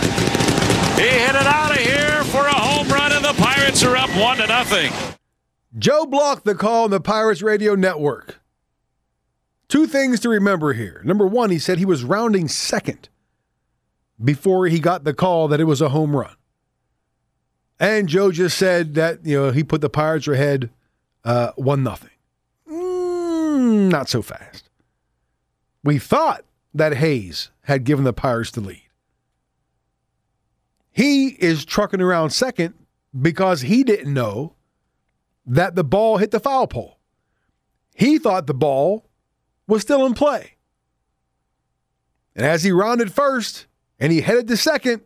[0.99, 4.09] He hit it out of here for a home run, and the Pirates are up
[4.19, 4.91] one to nothing.
[5.79, 8.42] Joe blocked the call on the Pirates Radio Network.
[9.73, 11.01] Two things to remember here.
[11.03, 13.09] Number one, he said he was rounding second
[14.23, 16.35] before he got the call that it was a home run.
[17.79, 20.69] And Joe just said that, you know, he put the Pirates ahead
[21.23, 22.11] uh, one nothing.
[22.69, 24.69] Mm, not so fast.
[25.83, 26.45] We thought
[26.75, 28.83] that Hayes had given the Pirates the lead.
[30.91, 32.75] He is trucking around second
[33.19, 34.53] because he didn't know
[35.47, 36.99] that the ball hit the foul pole.
[37.95, 39.09] He thought the ball
[39.67, 40.53] was still in play.
[42.35, 43.67] And as he rounded first
[43.99, 45.01] and he headed to second,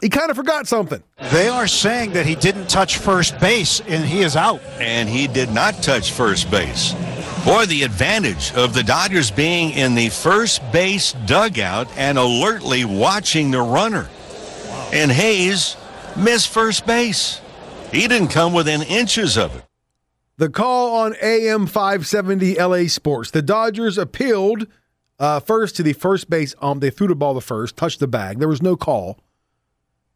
[0.00, 1.02] he kind of forgot something.
[1.32, 4.60] They are saying that he didn't touch first base and he is out.
[4.78, 6.92] And he did not touch first base.
[7.44, 13.50] Boy, the advantage of the Dodgers being in the first base dugout and alertly watching
[13.50, 14.08] the runner.
[14.92, 15.76] And Hayes
[16.16, 17.40] missed first base.
[17.92, 19.65] He didn't come within inches of it.
[20.38, 23.30] The call on AM 570 LA Sports.
[23.30, 24.66] The Dodgers appealed
[25.18, 26.82] uh, first to the first base ump.
[26.82, 28.38] They threw the ball to first, touched the bag.
[28.38, 29.18] There was no call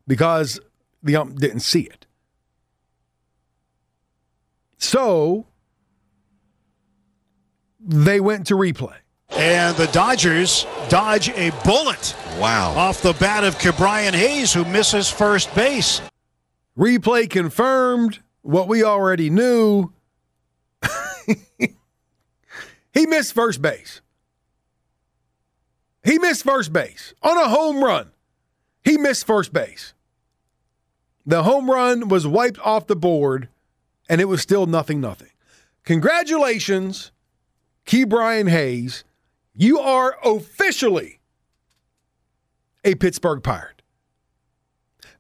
[0.07, 0.61] because
[1.03, 2.07] the ump didn't see it.
[4.77, 5.47] So
[7.79, 8.97] they went to replay.
[9.31, 12.15] And the Dodgers dodge a bullet.
[12.39, 12.73] Wow.
[12.77, 16.03] Off the bat of Ke'Bryan Hayes, who misses first base.
[16.77, 19.93] Replay confirmed what we already knew.
[22.93, 24.01] He missed first base.
[26.03, 28.11] He missed first base on a home run.
[28.83, 29.95] He missed first base.
[31.27, 33.49] The home run was wiped off the board,
[34.09, 35.31] and it was still nothing, nothing.
[35.85, 37.13] Congratulations,
[37.87, 39.05] Ke'Bryan Hayes.
[39.55, 41.21] You are officially
[42.85, 43.83] a Pittsburgh Pirate.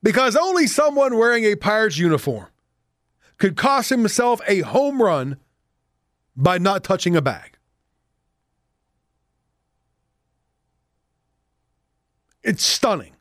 [0.03, 2.47] Because only someone wearing a Pirates uniform
[3.37, 5.37] could cost himself a home run
[6.37, 7.59] by not touching a bag.
[12.43, 13.12] It's stunning.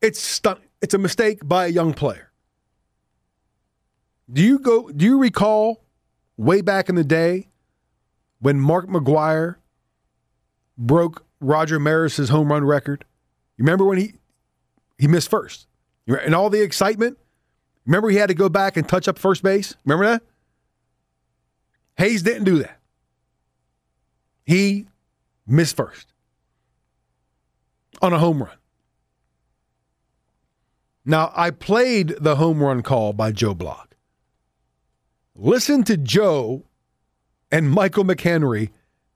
[0.00, 0.68] It's stunning.
[0.80, 2.30] It's a mistake by a young player.
[4.32, 5.84] Do you go do you recall
[6.36, 7.48] way back in the day
[8.40, 9.56] when Mark McGwire
[10.76, 13.04] broke Roger Maris's home run record?
[13.56, 14.14] You remember when he
[14.98, 15.66] he missed first?
[16.06, 17.18] And all the excitement?
[17.84, 19.74] Remember he had to go back and touch up first base?
[19.84, 20.22] Remember that?
[21.98, 22.78] Hayes didn't do that.
[24.44, 24.86] He
[25.46, 26.12] missed first
[28.02, 28.56] on a home run.
[31.04, 33.94] Now, I played the home run call by Joe Block.
[35.36, 36.64] Listen to Joe
[37.50, 38.70] and Michael McKenry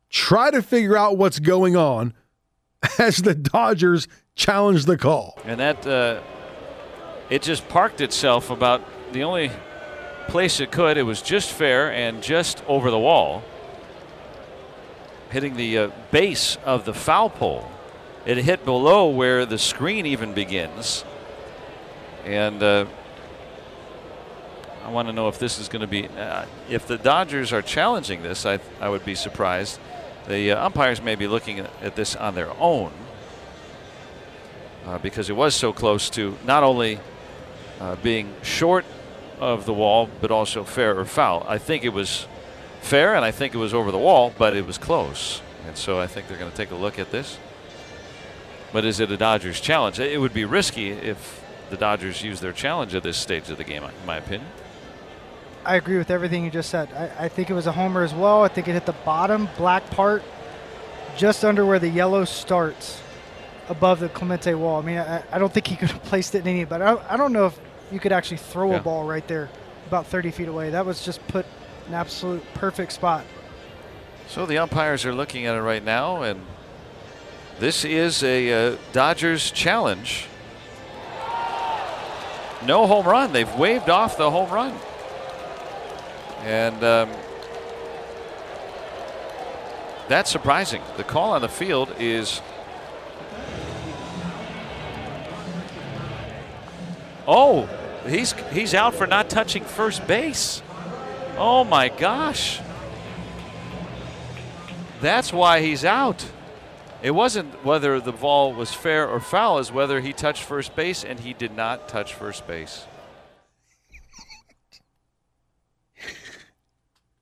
[0.08, 2.14] try to figure out what's going on
[2.98, 5.38] as the Dodgers challenge the call.
[5.44, 6.20] And that, uh,
[7.28, 9.50] it just parked itself about the only
[10.28, 10.96] place it could.
[10.96, 13.42] It was just fair and just over the wall,
[15.30, 17.68] hitting the uh, base of the foul pole.
[18.26, 21.04] It hit below where the screen even begins.
[22.24, 22.84] And uh,
[24.84, 27.62] I want to know if this is going to be, uh, if the Dodgers are
[27.62, 29.80] challenging this, I, I would be surprised.
[30.28, 32.92] The uh, umpires may be looking at this on their own
[34.84, 37.00] uh, because it was so close to not only
[37.80, 38.84] uh, being short
[39.38, 41.46] of the wall, but also fair or foul.
[41.48, 42.26] I think it was
[42.82, 45.40] fair and I think it was over the wall, but it was close.
[45.66, 47.38] And so I think they're going to take a look at this.
[48.72, 49.98] But is it a Dodgers challenge?
[49.98, 53.64] It would be risky if the Dodgers use their challenge at this stage of the
[53.64, 54.48] game, in my opinion.
[55.64, 56.88] I agree with everything you just said.
[56.92, 58.42] I, I, think it was a homer as well.
[58.42, 60.22] I think it hit the bottom black part,
[61.16, 63.00] just under where the yellow starts,
[63.68, 64.80] above the Clemente wall.
[64.80, 66.96] I mean, I, I don't think he could have placed it in any, but I,
[67.10, 67.60] I don't know if
[67.92, 68.78] you could actually throw Yeah.
[68.78, 69.50] a ball right there,
[69.86, 70.70] about 30 feet away.
[70.70, 71.44] That was just put
[71.88, 73.24] an absolute perfect spot.
[74.28, 76.40] So the umpires are looking at it right now, and
[77.60, 80.26] this is a uh, Dodgers challenge.
[82.64, 83.32] No home run.
[83.34, 84.74] They've waved off the home run.
[86.44, 87.10] And um,
[90.08, 90.80] that's surprising.
[90.96, 92.40] The call on the field is.
[97.28, 97.68] Oh,
[98.06, 100.62] he's he's out for not touching first base.
[101.36, 102.60] Oh my gosh.
[105.02, 106.24] That's why he's out.
[107.02, 111.02] It wasn't whether the ball was fair or foul, as whether he touched first base,
[111.04, 112.86] and he did not touch first base.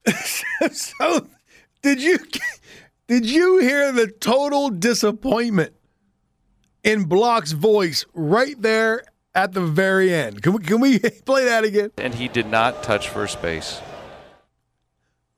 [0.72, 1.28] so,
[1.82, 2.18] did you
[3.06, 5.74] did you hear the total disappointment
[6.82, 9.04] in Block's voice right there
[9.34, 10.42] at the very end?
[10.42, 11.90] Can we, can we play that again?
[11.96, 13.80] And he did not touch first base.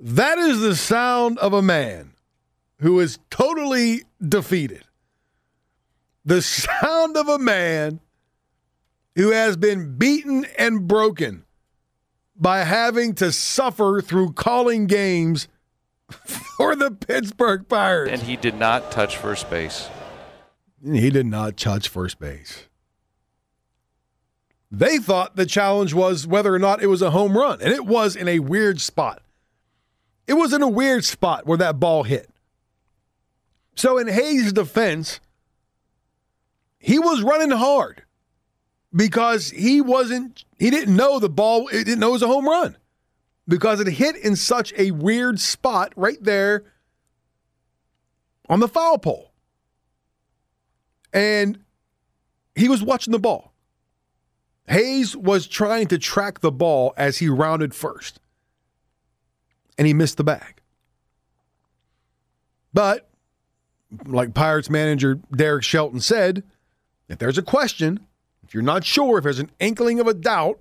[0.01, 2.15] That is the sound of a man
[2.81, 4.85] who is totally defeated.
[6.25, 8.01] The sound of a man
[9.15, 11.45] who has been beaten and broken
[12.37, 15.49] by having to suffer through calling games
[16.57, 18.13] for the Pittsburgh Pirates.
[18.13, 19.89] And he did not touch first base.
[20.83, 22.65] He did not touch first base.
[24.71, 27.85] They thought the challenge was whether or not it was a home run, and it
[27.85, 29.21] was in a weird spot.
[30.27, 32.30] It was in a weird spot where that ball hit.
[33.75, 35.21] So, in Hayes' defense,
[36.79, 38.03] he was running hard
[38.95, 42.49] because he wasn't, he didn't know the ball, it didn't know it was a home
[42.49, 42.77] run
[43.47, 46.65] because it hit in such a weird spot right there
[48.49, 49.33] on the foul pole.
[51.13, 51.59] And
[52.55, 53.53] he was watching the ball.
[54.69, 58.21] Hayes was trying to track the ball as he rounded first,
[59.77, 60.63] and he missed the bag.
[62.73, 63.10] But,
[64.07, 66.43] like Pirates manager Derek Shelton said,
[67.09, 68.01] if there's a question,
[68.45, 70.61] if you're not sure, if there's an inkling of a doubt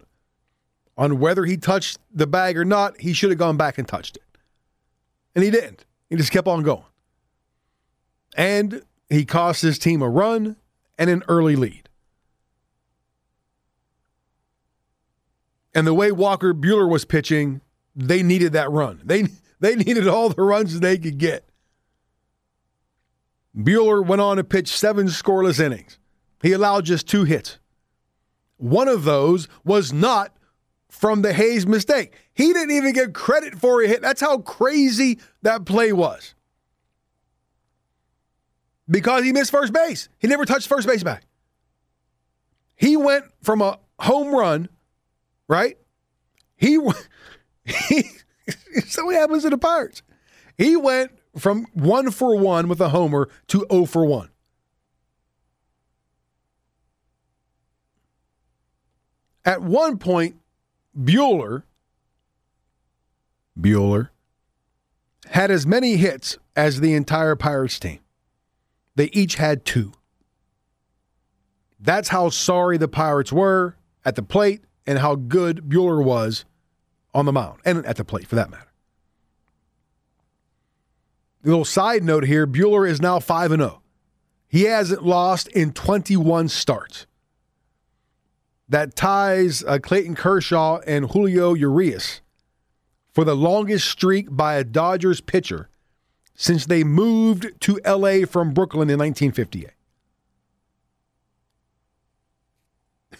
[0.97, 4.17] on whether he touched the bag or not, he should have gone back and touched
[4.17, 4.23] it.
[5.35, 5.85] And he didn't.
[6.09, 6.83] He just kept on going.
[8.35, 10.55] And he cost his team a run
[10.97, 11.89] and an early lead.
[15.73, 17.61] And the way Walker Buehler was pitching,
[17.95, 19.01] they needed that run.
[19.03, 19.27] They
[19.59, 21.48] they needed all the runs they could get.
[23.59, 25.99] Buehler went on to pitch seven scoreless innings.
[26.41, 27.59] He allowed just two hits.
[28.57, 30.35] One of those was not
[30.89, 32.13] from the Hayes mistake.
[32.33, 34.01] He didn't even get credit for a hit.
[34.01, 36.35] That's how crazy that play was.
[38.89, 40.09] Because he missed first base.
[40.17, 41.23] He never touched first base back.
[42.75, 44.69] He went from a home run,
[45.47, 45.77] right?
[46.55, 46.79] He,
[47.65, 48.03] he
[48.87, 50.01] so what happens to the Pirates.
[50.57, 54.29] He went from one for one with a homer to 0 for 1.
[59.45, 60.35] At one point,
[60.97, 61.63] Buehler,
[63.59, 64.09] Buehler,
[65.27, 67.99] had as many hits as the entire Pirates team.
[68.95, 69.93] They each had two.
[71.79, 76.45] That's how sorry the Pirates were at the plate and how good Buehler was
[77.13, 78.68] on the mound and at the plate for that matter.
[81.43, 83.81] Little side note here Buehler is now 5 0.
[84.47, 87.05] He hasn't lost in 21 starts.
[88.67, 92.21] That ties uh, Clayton Kershaw and Julio Urias
[93.13, 95.69] for the longest streak by a Dodgers pitcher
[96.35, 99.71] since they moved to LA from Brooklyn in 1958.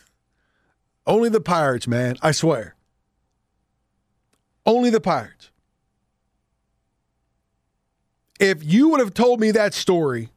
[1.08, 2.16] Only the Pirates, man.
[2.22, 2.76] I swear.
[4.66, 5.49] Only the Pirates.
[8.40, 10.30] If you would have told me that story,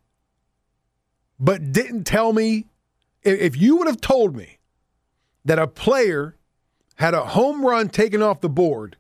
[1.39, 2.67] but didn't tell me,
[3.23, 4.59] if you would have told me
[5.45, 6.37] that a player
[6.97, 8.97] had a home run taken off the board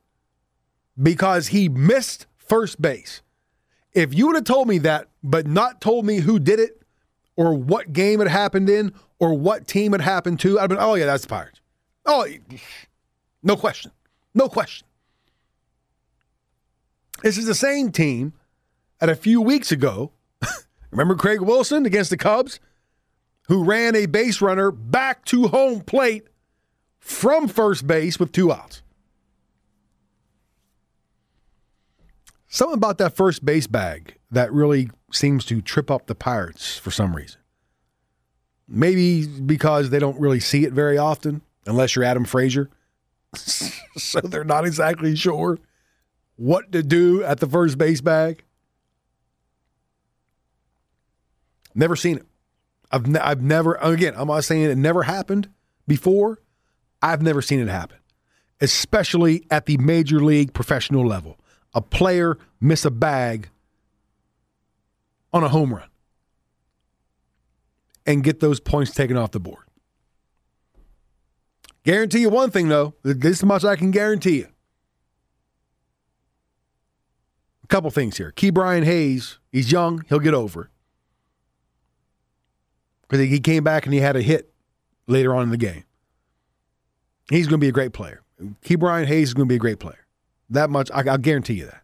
[1.01, 3.23] because he missed first base,
[3.93, 6.81] if you would have told me that, but not told me who did it
[7.37, 10.95] or what game it happened in or what team it happened to, I'd been, oh,
[10.95, 11.61] yeah, that's the Pirates.
[12.07, 12.27] Oh,
[13.43, 13.91] no question.
[14.35, 14.87] No question.
[17.23, 18.33] This is the same team
[19.03, 20.13] at a few weeks ago.
[20.93, 22.61] Remember Craig Wilson against the Cubs,
[23.49, 26.29] who ran a base runner back to home plate
[27.01, 28.83] from first base with two outs.
[32.47, 36.93] Something about that first base bag that really seems to trip up the Pirates for
[36.93, 37.41] some reason.
[38.69, 42.71] Maybe because they don't really see it very often, unless you're Adam Frazier.
[43.35, 45.59] so they're not exactly sure
[46.37, 48.45] what to do at the first base bag.
[51.75, 52.27] Never seen it.
[52.91, 55.49] I've, ne- I've never, again, I'm not saying it never happened
[55.87, 56.41] before.
[57.03, 57.99] I've never seen it happen.
[58.63, 61.39] especially at the major league professional level.
[61.75, 63.51] A player miss a bag
[65.33, 65.89] on a home run
[68.07, 69.65] and get those points taken off the board.
[71.85, 72.95] Guarantee you one thing, though.
[73.03, 74.49] This much I can guarantee you.
[77.65, 78.33] A couple things here.
[78.37, 80.71] Ke'Bryan Hayes, he's young, he'll get over it.
[83.13, 84.55] Because he came back and he had a hit
[85.07, 85.85] later on in the game.
[87.29, 88.23] He's going to be a great player.
[88.65, 90.07] Ke'Bryan Hayes is going to be a great player.
[90.49, 91.83] That much, I, I'll guarantee you that.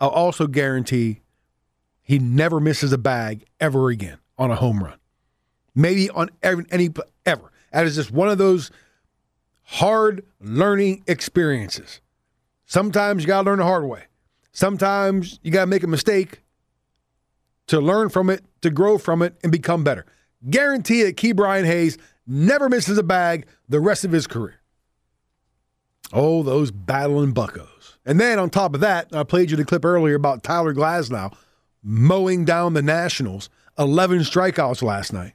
[0.00, 1.20] I'll also guarantee
[2.00, 4.98] he never misses a bag ever again on a home run.
[5.74, 6.90] Maybe on every, any
[7.26, 7.50] ever.
[7.72, 8.70] That is just one of those
[9.64, 12.00] hard learning experiences.
[12.66, 14.04] Sometimes you got to learn the hard way.
[14.52, 16.42] Sometimes you got to make a mistake
[17.66, 20.06] to learn from it, to grow from it, and become better.
[20.48, 24.60] Guarantee that Ke'Bryan Hayes never misses a bag the rest of his career.
[26.12, 27.98] Oh, those battling buckos.
[28.04, 31.36] And then on top of that, I played you the clip earlier about Tyler Glasnow
[31.82, 35.34] mowing down the Nationals, 11 strikeouts last night.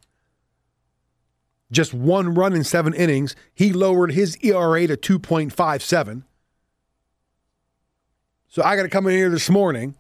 [1.71, 3.35] Just one run in seven innings.
[3.53, 6.23] He lowered his ERA to 2.57.
[8.49, 9.95] So I got to come in here this morning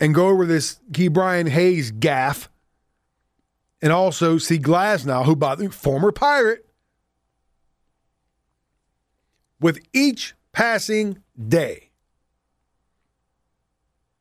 [0.00, 2.48] and go over this Ke'Bryan Hayes gaff
[3.82, 6.64] and also see Glasnow, who, by the former Pirate,
[9.60, 11.18] with each passing
[11.48, 11.90] day,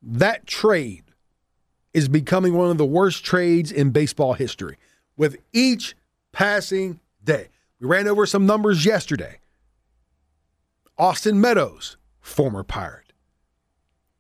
[0.02, 1.04] that trade
[1.94, 4.78] is becoming one of the worst trades in baseball history.
[5.16, 5.96] With each
[6.32, 7.50] passing day,
[7.80, 9.40] we ran over some numbers yesterday.
[10.98, 13.14] Austin Meadows, former Pirate,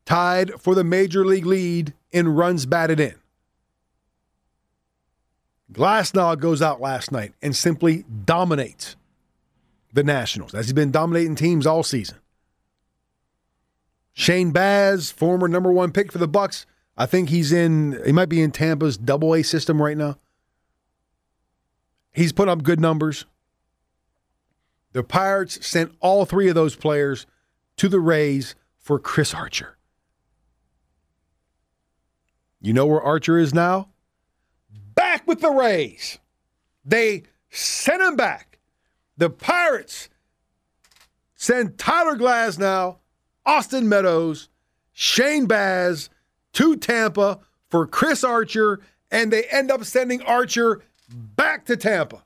[0.05, 3.20] tied for the major league lead in runs batted in.
[5.73, 8.95] Glasnow goes out last night and simply dominates
[9.93, 12.17] the Nationals, as he's been dominating teams all season.
[14.13, 16.65] Shane Baz, former number one pick for the Bucs,
[16.97, 17.99] I think he's in.
[18.05, 20.17] He might be in Tampa's Double A system right now.
[22.11, 23.25] He's put up good numbers.
[24.91, 27.25] The Pirates sent all three of those players
[27.77, 29.77] to the Rays for Chris Archer.
[32.59, 33.87] You know where Archer is now?
[35.11, 36.19] Back with the Rays.
[36.85, 38.59] They sent him back.
[39.17, 40.07] The Pirates
[41.35, 42.95] send Tyler Glasnow,
[43.45, 44.47] Austin Meadows,
[44.93, 46.09] Shane Baz
[46.53, 47.39] to Tampa
[47.69, 48.79] for Chris Archer,
[49.11, 52.23] and they end up sending Archer back to Tampa.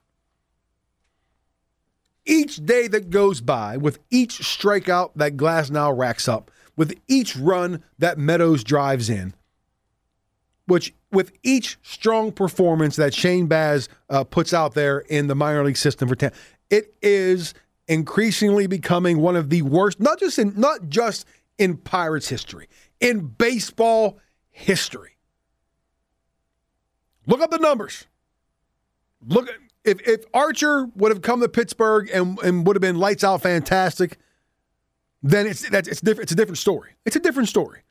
[2.23, 7.83] Each day that goes by, with each strikeout that Glasnow racks up, with each run
[7.97, 9.33] that Meadows drives in,
[10.67, 15.63] which with each strong performance that Shane Baz uh, puts out there in the minor
[15.63, 16.35] league system for Tampa,
[16.69, 17.53] it is
[17.87, 21.25] increasingly becoming one of the worst, not just in not just
[21.57, 22.67] in Pirates history,
[22.99, 24.19] in baseball
[24.51, 25.17] history.
[27.27, 28.05] Look up the numbers.
[29.27, 29.49] Look
[29.83, 33.41] if if Archer would have come to Pittsburgh and, and would have been lights out
[33.41, 34.17] fantastic,
[35.21, 36.25] then it's that's it's different.
[36.25, 36.91] It's a different story.
[37.05, 37.81] It's a different story.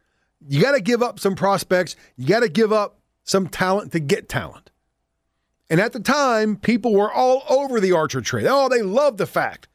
[0.49, 1.97] You got to give up some prospects.
[2.17, 4.71] You got to give up some talent to get talent.
[5.71, 8.47] And at the time, people were all over the Archer trade.
[8.49, 9.69] Oh, they loved the fact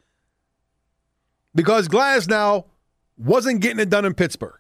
[1.55, 2.65] because Glasnow
[3.17, 4.59] wasn't getting it done in Pittsburgh.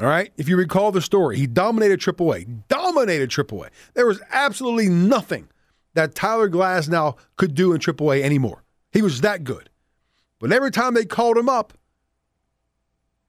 [0.00, 0.32] All right.
[0.36, 3.68] If you recall the story, he dominated AAA, dominated AAA.
[3.94, 5.48] There was absolutely nothing
[5.94, 8.64] that Tyler Glasnow could do in AAA anymore.
[8.90, 9.70] He was that good.
[10.38, 11.74] But every time they called him up,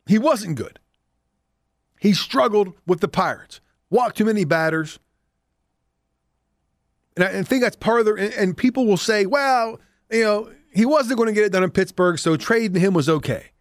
[0.08, 0.80] he wasn't good.
[2.04, 4.99] He struggled with the Pirates, walked too many batters.
[7.16, 9.80] And I think that's part of the, and people will say, well,
[10.12, 13.08] you know, he wasn't going to get it done in Pittsburgh, so trading him was
[13.08, 13.51] okay.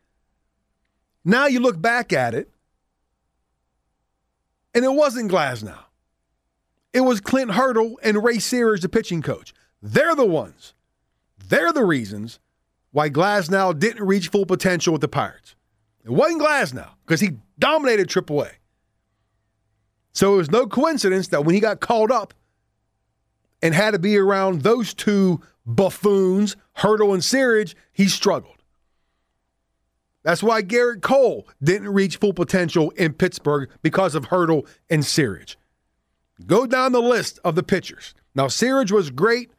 [1.24, 2.51] Now you look back at it,
[4.74, 5.78] and it wasn't Glasnow.
[6.93, 9.55] It was Clint Hurdle and Ray Searage, the pitching coach.
[9.80, 10.74] They're the ones.
[11.47, 12.40] They're the reasons
[12.90, 15.55] why Glasnow didn't reach full potential with the Pirates.
[16.05, 18.50] It wasn't Glasnow because he dominated AAA.
[20.12, 22.34] So it was no coincidence that when he got called up
[23.62, 28.56] and had to be around those two buffoons, Hurdle and Searage, he struggled.
[30.24, 35.54] That's why Gerrit Cole didn't reach full potential in Pittsburgh because of Hurdle and Searage.
[36.44, 38.12] Go down the list of the pitchers.
[38.34, 39.52] Now, Searage was great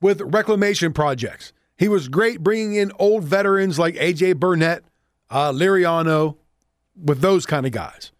[0.00, 1.52] with reclamation projects.
[1.76, 4.32] He was great bringing in old veterans like A.J.
[4.32, 4.82] Burnett,
[5.30, 6.36] uh, Liriano,
[7.02, 8.12] with those kind of guys.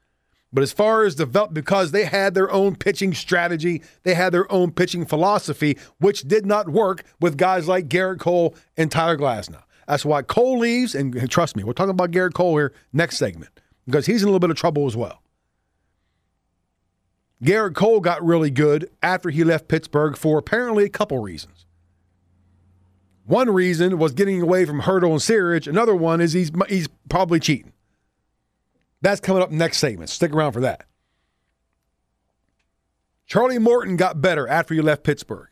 [0.52, 4.50] But as far as develop, because they had their own pitching strategy, they had their
[4.50, 9.62] own pitching philosophy, which did not work with guys like Gerrit Cole and Tyler Glasnow.
[9.86, 13.60] That's why Cole leaves, and trust me, we're talking about Gerrit Cole here next segment
[13.86, 15.22] because he's in a little bit of trouble as well.
[17.42, 21.66] Gerrit Cole got really good after he left Pittsburgh for apparently a couple reasons.
[23.24, 25.66] One reason was getting away from Hurdle and Searage.
[25.66, 27.72] Another one is he's he's probably cheating.
[29.00, 30.10] That's coming up next segment.
[30.10, 30.84] Stick around for that.
[33.26, 35.48] Charlie Morton got better after he left Pittsburgh.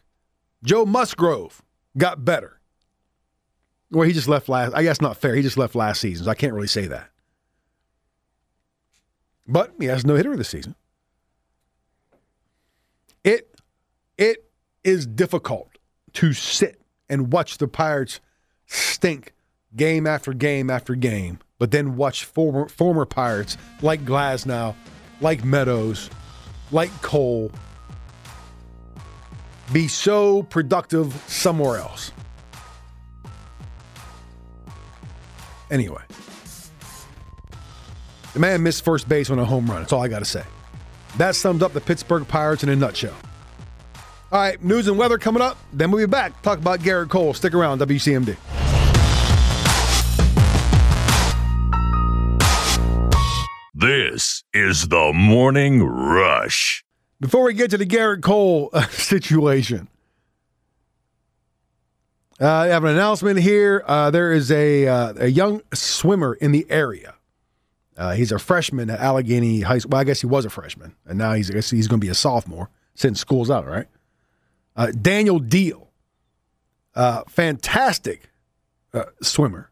[0.64, 1.62] Joe Musgrove
[1.96, 2.60] got better.
[3.90, 4.74] Well, he just left last.
[4.74, 5.34] I guess not fair.
[5.34, 7.10] He just left last season, so I can't really say that.
[9.46, 10.74] But he has no hitter this season.
[13.22, 13.54] It
[14.18, 14.50] it
[14.82, 15.78] is difficult
[16.14, 18.20] to sit and watch the Pirates
[18.66, 19.34] stink
[19.76, 24.74] game after game after game, but then watch former former Pirates like Glasnow,
[25.20, 26.10] like Meadows,
[26.70, 27.50] like Cole
[29.72, 32.12] be so productive somewhere else.
[35.70, 36.02] Anyway,
[38.32, 39.80] the man missed first base on a home run.
[39.80, 40.44] That's all I got to say.
[41.18, 43.16] That sums up the Pittsburgh Pirates in a nutshell.
[44.30, 45.58] All right, news and weather coming up.
[45.72, 46.42] Then we'll be back.
[46.42, 47.34] Talk about Gerrit Cole.
[47.34, 48.36] Stick around, WCMD.
[53.78, 56.82] This is the Morning Rush.
[57.20, 59.88] Before we get to the Gerrit Cole uh, situation,
[62.40, 63.84] uh, I have an announcement here.
[63.86, 67.16] Uh, there is a uh, a young swimmer in the area.
[67.98, 69.90] Uh, he's a freshman at Allegany High School.
[69.90, 72.14] Well, I guess he was a freshman, and now he's he's going to be a
[72.14, 73.88] sophomore since school's out, right?
[74.74, 75.90] Uh, Daniel Deal,
[77.28, 78.30] fantastic
[79.20, 79.70] swimmer.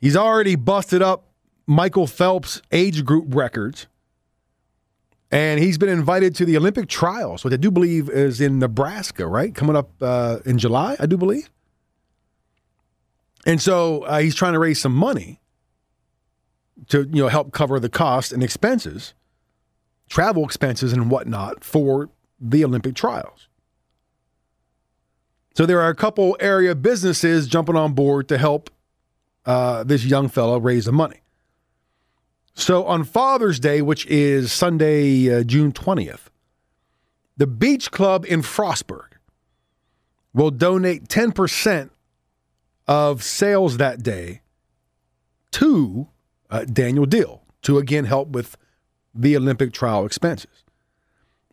[0.00, 1.26] He's already busted up
[1.66, 3.86] Michael Phelps' age group records.
[5.30, 9.26] And he's been invited to the Olympic trials, which I do believe is in Nebraska,
[9.26, 9.52] right?
[9.54, 11.50] Coming up uh, in July, I do believe.
[13.44, 15.40] And so uh, he's trying to raise some money
[16.88, 19.14] to you know help cover the cost and expenses,
[20.08, 22.10] travel expenses and whatnot for
[22.40, 23.48] the Olympic trials.
[25.54, 28.68] So there are a couple area businesses jumping on board to help
[29.46, 31.20] uh, this young fellow raise the money.
[32.58, 36.30] So on Father's Day, which is Sunday, uh, June 20th,
[37.36, 39.18] the Beach Club in Frostburg
[40.32, 41.90] will donate 10%
[42.88, 44.40] of sales that day
[45.52, 46.08] to
[46.48, 48.56] uh, Daniel Deal to again help with
[49.14, 50.64] the Olympic trial expenses.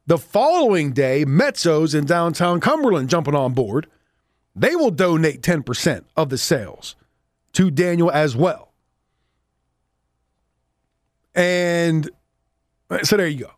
[0.08, 3.88] The following day, Mezzos in downtown Cumberland jumping on board.
[4.56, 6.96] They will donate 10% of the sales
[7.54, 8.73] to Daniel as well.
[11.36, 12.10] And
[13.04, 13.52] so there you go.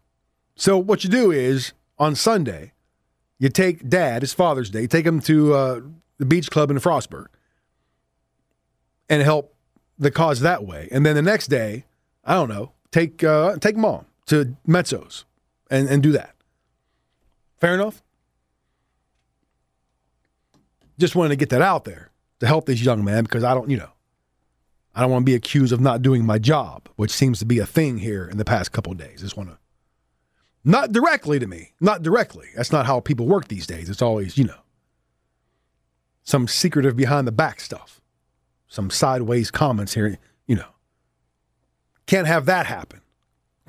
[0.55, 2.71] So what you do is on Sunday,
[3.37, 5.81] you take dad, it's Father's Day, take him to uh,
[6.17, 7.27] the beach club in Frostburg
[9.09, 9.53] and help
[9.99, 10.87] the cause that way.
[10.91, 11.85] And then the next day,
[12.23, 15.25] I don't know, take uh, take mom to Mezzos
[15.69, 16.35] and, and do that.
[17.59, 18.01] Fair enough?
[20.97, 22.09] Just wanted to get that out there
[22.39, 23.89] to help this young man because I don't, you know,
[24.95, 27.59] I don't want to be accused of not doing my job, which seems to be
[27.59, 29.21] a thing here in the past couple days.
[29.21, 29.57] Just want to,
[30.63, 32.47] not directly to me, not directly.
[32.55, 33.89] That's not how people work these days.
[33.89, 34.61] It's always, you know,
[36.23, 37.99] some secretive behind the back stuff,
[38.67, 40.17] some sideways comments here,
[40.47, 40.69] you know.
[42.07, 43.01] Can't have that happen.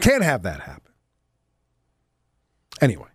[0.01, 0.93] Can't have that happen.
[2.81, 3.09] Anyway,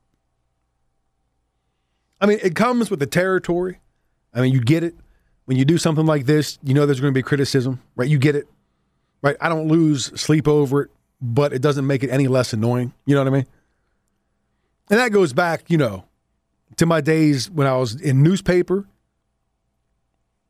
[2.19, 3.79] I mean, it comes with the territory.
[4.33, 4.95] I mean, you get it
[5.51, 8.07] when you do something like this, you know there's going to be criticism, right?
[8.07, 8.47] You get it,
[9.21, 9.35] right?
[9.41, 10.91] I don't lose sleep over it,
[11.21, 12.93] but it doesn't make it any less annoying.
[13.05, 13.45] You know what I mean?
[14.89, 16.05] And that goes back, you know,
[16.77, 18.87] to my days when I was in newspaper,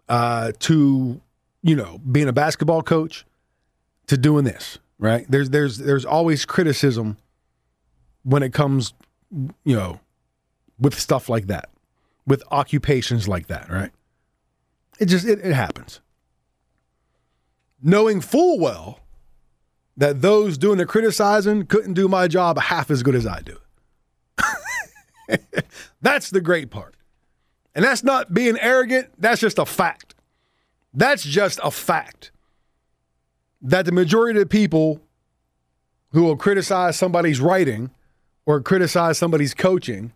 [0.08, 1.20] uh, to
[1.64, 3.26] you know being a basketball coach,
[4.06, 4.78] to doing this.
[5.00, 5.26] Right?
[5.28, 7.18] There's there's there's always criticism
[8.22, 8.94] when it comes,
[9.64, 10.00] you know,
[10.78, 11.72] with stuff like that,
[12.28, 13.68] with occupations like that.
[13.68, 13.90] Right?
[15.02, 16.00] It just it, it happens.
[17.82, 19.00] Knowing full well
[19.98, 23.58] that those doing the criticizing couldn't do my job half as good as I do.
[26.02, 26.96] that's the great part.
[27.74, 30.14] And that's not being arrogant, that's just a fact.
[30.94, 32.32] That's just a fact.
[33.60, 35.02] That the majority of the people
[36.12, 37.90] who will criticize somebody's writing
[38.46, 40.14] or criticize somebody's coaching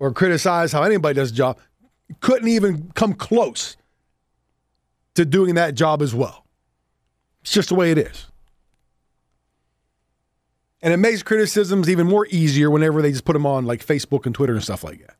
[0.00, 1.58] or criticize how anybody does a job
[2.20, 3.76] couldn't even come close
[5.16, 6.46] to doing that job as well.
[7.42, 8.26] It's just the way it is.
[10.82, 14.26] And it makes criticisms even more easier whenever they just put them on like Facebook
[14.26, 15.16] and Twitter and stuff like that.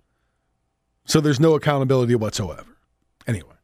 [1.06, 2.76] So there's no accountability whatsoever.
[3.26, 3.54] Anyway,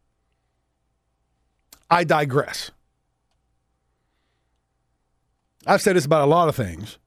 [1.90, 2.70] I digress.
[5.66, 6.98] I've said this about a lot of things,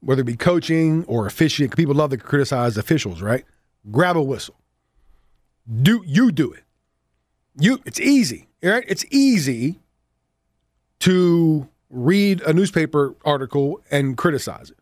[0.00, 1.74] whether it be coaching or officiating.
[1.76, 3.44] People love to criticize officials, right?
[3.90, 4.56] Grab a whistle.
[5.82, 6.62] Do you do it?
[7.58, 8.84] You it's easy, right?
[8.88, 9.80] It's easy
[11.00, 14.78] to read a newspaper article and criticize it,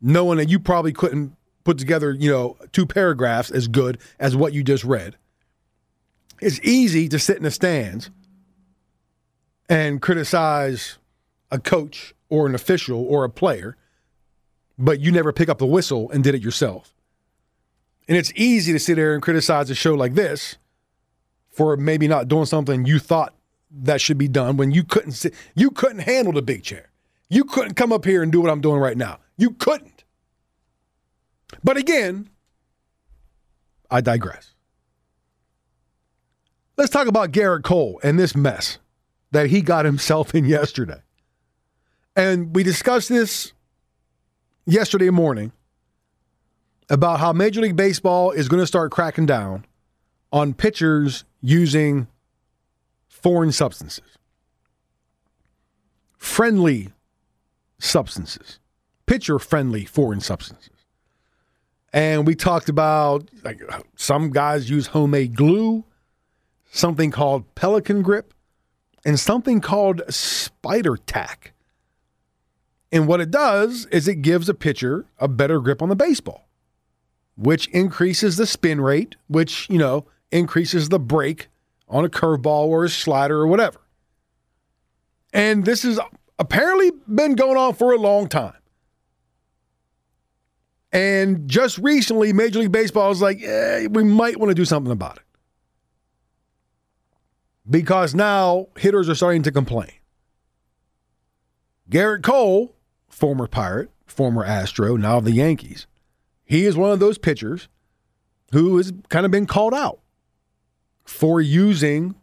[0.00, 4.52] knowing that you probably couldn't put together, you know, two paragraphs as good as what
[4.52, 5.16] you just read.
[6.40, 8.10] It's easy to sit in the stands
[9.68, 10.98] and criticize
[11.50, 13.76] a coach or an official or a player,
[14.78, 16.94] but you never pick up the whistle and did it yourself.
[18.08, 20.56] And it's easy to sit there and criticize a show like this
[21.50, 23.34] for maybe not doing something you thought
[23.70, 26.90] that should be done when you couldn't sit, you couldn't handle the big chair.
[27.28, 29.18] You couldn't come up here and do what I'm doing right now.
[29.36, 30.04] You couldn't.
[31.62, 32.28] But again,
[33.90, 34.54] I digress.
[36.76, 38.78] Let's talk about Gerrit Cole and this mess
[39.32, 41.02] that he got himself in yesterday.
[42.16, 43.52] And we discussed this
[44.66, 45.52] yesterday morning
[46.88, 49.64] about how Major League Baseball is going to start cracking down
[50.32, 52.06] on pitchers using
[53.08, 54.18] foreign substances,
[56.16, 56.90] friendly
[57.78, 58.58] substances,
[59.06, 60.70] pitcher friendly foreign substances.
[61.92, 63.60] And we talked about like
[63.96, 65.84] some guys use homemade glue,
[66.70, 68.32] something called pelican grip,
[69.04, 71.52] and something called spider tack.
[72.92, 76.48] And what it does is it gives a pitcher a better grip on the baseball,
[77.36, 81.48] which increases the spin rate, which, you know, increases the break
[81.88, 83.80] on a curveball or a slider or whatever.
[85.32, 85.98] And this has
[86.38, 88.54] apparently been going on for a long time.
[90.92, 94.90] And just recently, Major League Baseball is like, eh, we might want to do something
[94.90, 95.22] about it.
[97.68, 99.92] Because now hitters are starting to complain.
[101.88, 102.74] Gerrit Cole,
[103.08, 105.86] former Pirate, former Astro, now the Yankees,
[106.44, 107.68] he is one of those pitchers
[108.52, 109.99] who has kind of been called out
[111.10, 112.14] for using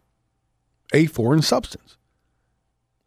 [0.94, 1.98] a foreign substance.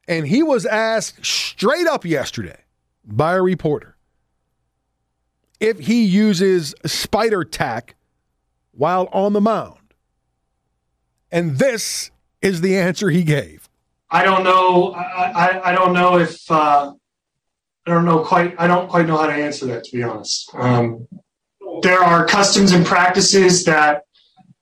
[0.07, 2.59] And he was asked straight up yesterday
[3.03, 3.97] by a reporter
[5.59, 7.95] if he uses spider tack
[8.71, 9.79] while on the mound.
[11.31, 13.67] And this is the answer he gave.
[14.11, 14.93] I don't know.
[14.93, 16.93] I, I, I don't know if uh,
[17.87, 18.53] I don't know quite.
[18.59, 19.85] I don't quite know how to answer that.
[19.85, 21.07] To be honest, um,
[21.81, 24.03] there are customs and practices that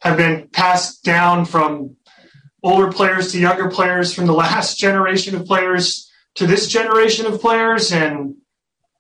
[0.02, 1.96] have been passed down from
[2.64, 7.42] older players to younger players, from the last generation of players to this generation of
[7.42, 8.36] players, and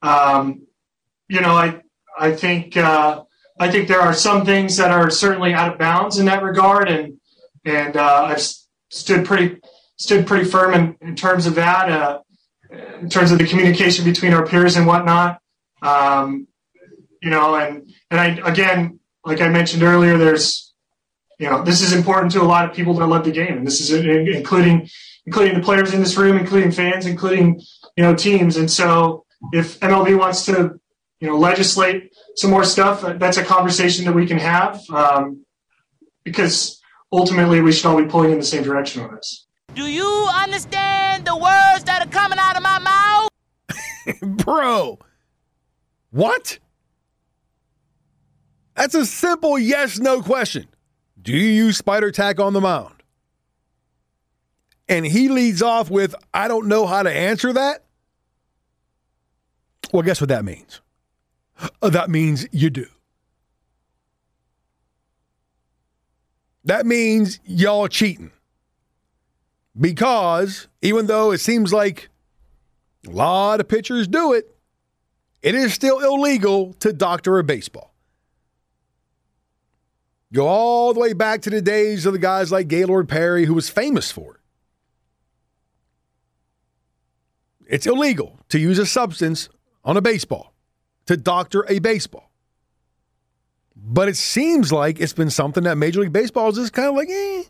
[0.02, 0.68] um,
[1.28, 1.82] you know, I
[2.18, 3.24] I think uh,
[3.60, 6.90] I think there are some things that are certainly out of bounds in that regard,
[6.90, 7.20] and
[7.66, 8.44] and uh, I've
[8.90, 9.60] stood pretty
[9.98, 12.20] stood pretty firm in, in terms of that, uh,
[13.02, 15.40] in terms of the communication between our peers and whatnot.
[15.82, 16.48] Um,
[17.22, 20.69] you know, and and I again, like I mentioned earlier, there's
[21.40, 23.66] you know, this is important to a lot of people that love the game, and
[23.66, 24.88] this is including
[25.26, 27.62] including the players in this room, including fans, including
[27.96, 28.58] you know teams.
[28.58, 30.80] And so, if MLB wants to
[31.22, 35.46] you know legislate some more stuff, uh, that's a conversation that we can have um,
[36.26, 39.46] because ultimately we should all be pulling in the same direction on this.
[39.76, 43.30] Do you understand the words that are coming out of my mouth?
[44.44, 45.00] Bro,
[46.12, 46.60] what?
[48.76, 50.68] That's a simple yes no question.
[51.30, 53.04] Do you use spider tack on the mound?
[54.88, 57.84] And he leads off with, I don't know how to answer that.
[59.94, 60.82] Well, guess what that means?
[61.84, 62.88] Uh, that means you do.
[66.66, 68.32] That means y'all cheating.
[69.80, 72.10] Because even though it seems like
[73.06, 74.58] a lot of pitchers do it,
[75.44, 77.89] it is still illegal to doctor a baseball.
[80.32, 83.56] Go all the way back to the days of the guys like Gaylord Perry, who
[83.56, 84.42] was famous for it.
[87.68, 89.50] It's illegal to use a substance
[89.84, 90.54] on a baseball,
[91.08, 92.32] to doctor a baseball.
[93.76, 96.96] But it seems like it's been something that Major League Baseball is just kind of
[96.96, 97.44] like, eh,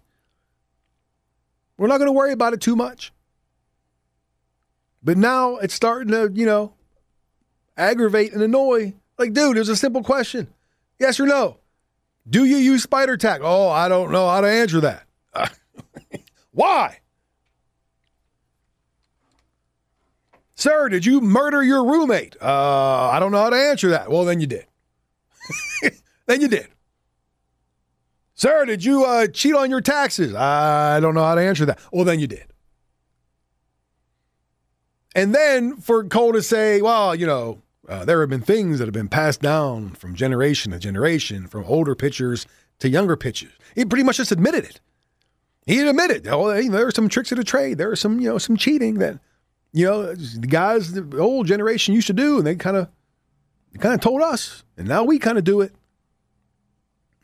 [1.77, 3.11] we're not going to worry about it too much.
[5.01, 6.73] But now it's starting to, you know,
[7.77, 8.93] aggravate and annoy.
[9.17, 10.47] Like, dude, it was a simple question
[10.99, 11.58] yes or no.
[12.29, 13.41] Do you use spider tack?
[13.43, 15.05] Oh, I don't know how to answer that.
[16.51, 16.99] Why?
[20.55, 22.35] Sir, did you murder your roommate?
[22.41, 24.11] Uh, I don't know how to answer that.
[24.11, 24.65] Well, then you did.
[26.25, 26.67] then you did.
[28.35, 30.35] Sir, did you uh, cheat on your taxes?
[30.35, 31.79] I don't know how to answer that.
[31.91, 32.45] Well, then you did.
[35.15, 38.85] And then for Cole to say, well, you know, uh, there have been things that
[38.85, 42.45] have been passed down from generation to generation, from older pitchers
[42.79, 43.51] to younger pitchers.
[43.75, 44.79] He pretty much just admitted it.
[45.65, 47.77] He admitted, oh, there are some tricks of the trade.
[47.77, 49.19] There are some, you know, some cheating that,
[49.73, 52.87] you know, the guys, the old generation used to do, and they kind of,
[53.79, 55.73] kind of told us, and now we kind of do it,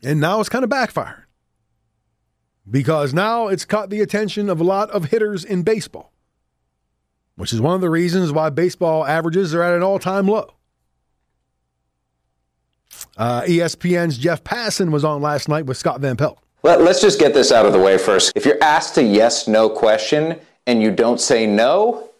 [0.02, 1.24] and now it's kind of backfiring
[2.68, 6.12] because now it's caught the attention of a lot of hitters in baseball,
[7.36, 10.55] which is one of the reasons why baseball averages are at an all-time low.
[13.16, 16.38] Uh, ESPN's Jeff Passan was on last night with Scott Van Pelt.
[16.62, 18.32] Let, us just get this out of the way first.
[18.34, 22.10] If you're asked a yes no question and you don't say no,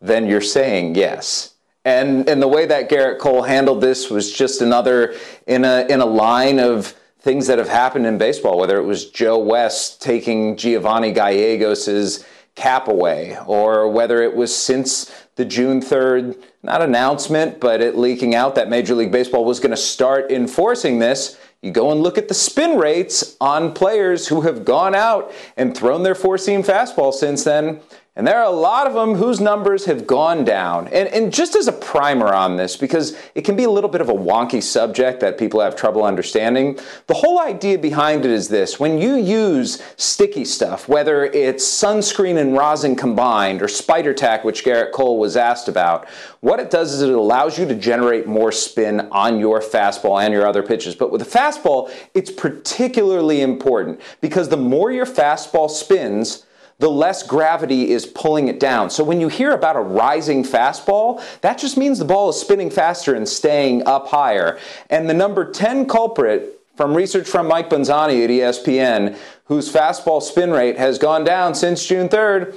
[0.00, 1.54] then you're saying yes.
[1.84, 5.14] And and the way that Gerrit Cole handled this was just another
[5.46, 9.08] in a in a line of things that have happened in baseball, whether it was
[9.10, 12.24] Joe West taking Giovanni Gallegos'
[12.54, 18.34] cap away, or whether it was since the June 3rd, not announcement, but it leaking
[18.34, 21.38] out that Major League Baseball was going to start enforcing this.
[21.62, 25.76] You go and look at the spin rates on players who have gone out and
[25.76, 27.80] thrown their four seam fastball since then.
[28.16, 30.86] And there are a lot of them whose numbers have gone down.
[30.88, 34.00] And, and just as a primer on this, because it can be a little bit
[34.00, 36.78] of a wonky subject that people have trouble understanding,
[37.08, 38.78] the whole idea behind it is this.
[38.78, 44.64] When you use sticky stuff, whether it's sunscreen and rosin combined or spider tack, which
[44.64, 46.08] Gerrit Cole was asked about,
[46.38, 50.32] what it does is it allows you to generate more spin on your fastball and
[50.32, 50.94] your other pitches.
[50.94, 56.43] But with a fastball, it's particularly important because the more your fastball spins,
[56.78, 58.90] the less gravity is pulling it down.
[58.90, 62.70] So when you hear about a rising fastball, that just means the ball is spinning
[62.70, 64.58] faster and staying up higher.
[64.90, 70.50] And the number 10 culprit from research from Mike Bonzani at ESPN, whose fastball spin
[70.50, 72.56] rate has gone down since June 3rd,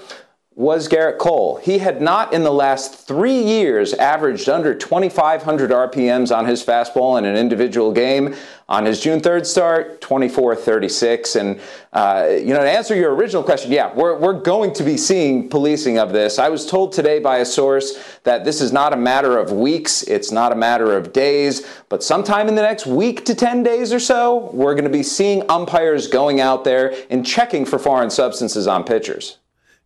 [0.57, 1.57] was Gerrit Cole.
[1.57, 7.19] He had not in the last three years averaged under 2,500 RPMs on his fastball
[7.19, 8.33] in an individual game.
[8.67, 11.35] On his June 3rd start, 24 36.
[11.35, 11.61] And,
[11.93, 15.47] uh, you know, to answer your original question, yeah, we're, we're going to be seeing
[15.47, 16.39] policing of this.
[16.39, 20.01] I was told today by a source that this is not a matter of weeks,
[20.03, 23.93] it's not a matter of days, but sometime in the next week to 10 days
[23.93, 28.09] or so, we're going to be seeing umpires going out there and checking for foreign
[28.09, 29.37] substances on pitchers.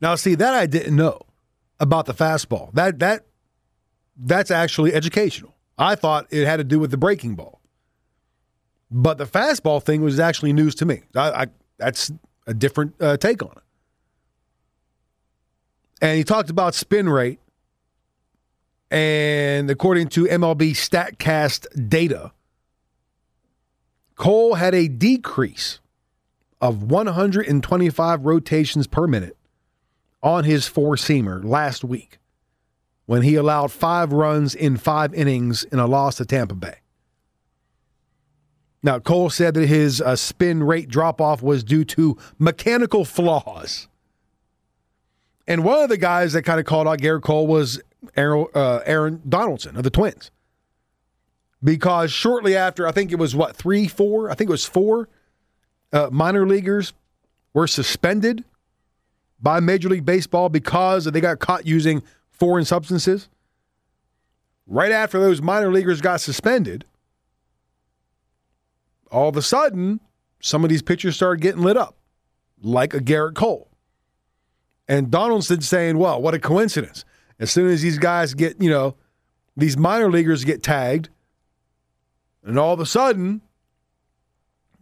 [0.01, 1.21] Now, see that I didn't know
[1.79, 2.73] about the fastball.
[2.73, 3.25] That that
[4.17, 5.55] that's actually educational.
[5.77, 7.61] I thought it had to do with the breaking ball,
[8.89, 11.03] but the fastball thing was actually news to me.
[11.15, 11.45] I, I
[11.77, 12.11] that's
[12.47, 13.63] a different uh, take on it.
[16.01, 17.39] And he talked about spin rate,
[18.89, 22.31] and according to MLB Statcast data,
[24.15, 25.79] Cole had a decrease
[26.59, 29.37] of 125 rotations per minute
[30.23, 32.19] on his four seamer last week
[33.05, 36.75] when he allowed five runs in five innings in a loss to Tampa Bay.
[38.83, 43.87] Now, Cole said that his uh, spin rate drop off was due to mechanical flaws.
[45.47, 47.81] And one of the guys that kind of called out Gerrit Cole was
[48.15, 50.31] Aaron, uh, Aaron Donaldson of the Twins.
[51.63, 54.31] Because shortly after, I think it was what, three, four?
[54.31, 55.09] I think it was four
[55.93, 56.93] uh, minor leaguers
[57.53, 58.43] were suspended
[59.41, 63.29] by Major League Baseball because they got caught using foreign substances.
[64.67, 66.85] Right after those minor leaguers got suspended,
[69.11, 69.99] all of a sudden,
[70.39, 71.95] some of these pitchers started getting lit up,
[72.61, 73.67] like a Gerrit Cole.
[74.87, 77.05] And Donaldson saying, well, what a coincidence.
[77.39, 78.95] As soon as these guys get, you know,
[79.57, 81.09] these minor leaguers get tagged,
[82.43, 83.41] and all of a sudden,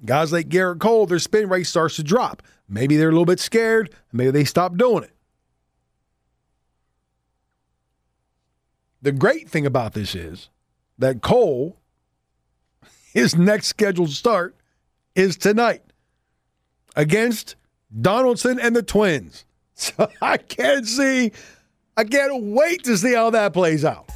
[0.06, 2.42] guys like Gerrit Cole, their spin rate starts to drop.
[2.70, 3.90] Maybe they're a little bit scared.
[4.14, 5.12] Maybe they stop doing it.
[9.02, 10.50] The great thing about this is
[11.00, 11.78] that Cole,
[13.14, 14.56] his next scheduled start
[15.16, 15.82] is tonight
[16.96, 17.56] against
[18.02, 19.46] Donaldson and the Twins.
[19.80, 21.32] So I can't see,
[21.96, 24.10] I can't wait to see how that plays out.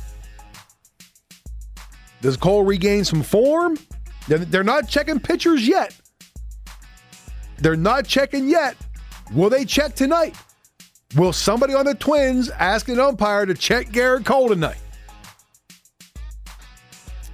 [2.21, 3.77] Does Cole regain some form?
[4.27, 5.95] They're not checking pitchers yet.
[7.57, 8.75] They're not checking yet.
[9.34, 10.35] Will they check tonight?
[11.15, 14.77] Will somebody on the Twins ask an umpire to check Gerrit Cole tonight?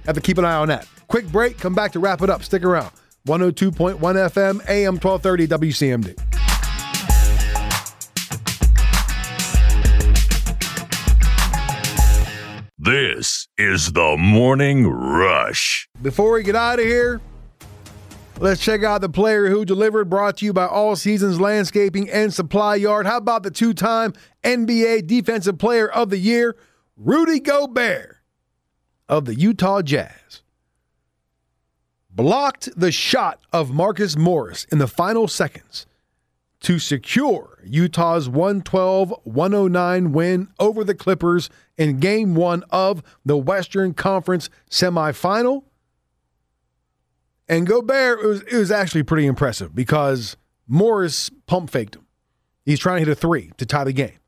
[0.04, 0.86] Have to keep an eye on that.
[1.08, 2.44] Quick break, come back to wrap it up.
[2.44, 2.90] Stick around.
[3.26, 6.16] 102.1 FM, AM 1230 WCMD.
[12.82, 15.86] This is the Morning Rush.
[16.00, 17.20] Before we get out of here,
[18.40, 22.32] let's check out the player who delivered, brought to you by All Seasons Landscaping and
[22.32, 23.06] Supply Yard.
[23.06, 26.56] How about the two time NBA Defensive Player of the Year,
[26.96, 28.16] Rudy Gobert
[29.08, 30.42] of the Utah Jazz?
[32.10, 35.86] Blocked the shot of Marcus Morris in the final seconds
[36.60, 43.94] to secure Utah's 112 109 win over the Clippers in game one of the Western
[43.94, 45.64] Conference semifinal.
[47.50, 50.36] And Gobert, it was, it was actually pretty impressive because
[50.68, 52.06] Morris pump faked him.
[52.64, 54.20] He's trying to hit a three to tie the game.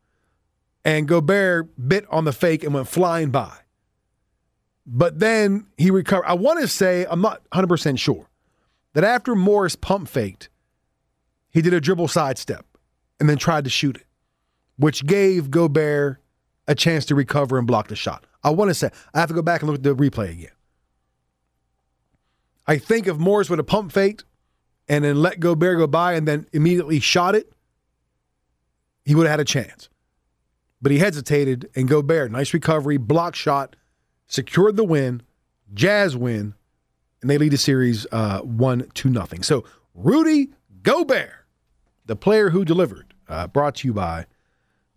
[0.84, 3.56] And Gobert bit on the fake and went flying by.
[4.84, 6.26] But then he recovered.
[6.26, 8.28] I want to say, I'm not 100% sure,
[8.94, 10.48] that after Morris pump faked,
[11.50, 12.66] he did a dribble sidestep
[13.20, 14.06] and then tried to shoot it,
[14.78, 16.20] which gave Gobert
[16.66, 18.26] a chance to recover and block the shot.
[18.42, 20.50] I want to say, I have to go back and look at the replay again.
[22.66, 24.24] I think if Morris would have pump faked
[24.88, 27.52] and then let Gobert go by and then immediately shot it,
[29.04, 29.88] he would have had a chance.
[30.80, 33.76] But he hesitated, and Gobert, nice recovery, block shot,
[34.26, 35.22] secured the win,
[35.74, 36.54] Jazz win,
[37.20, 39.42] and they lead the series uh, one to nothing.
[39.42, 39.64] So
[39.94, 40.50] Rudy
[40.82, 41.42] Gobert
[42.06, 44.26] the player who delivered, uh, brought to you by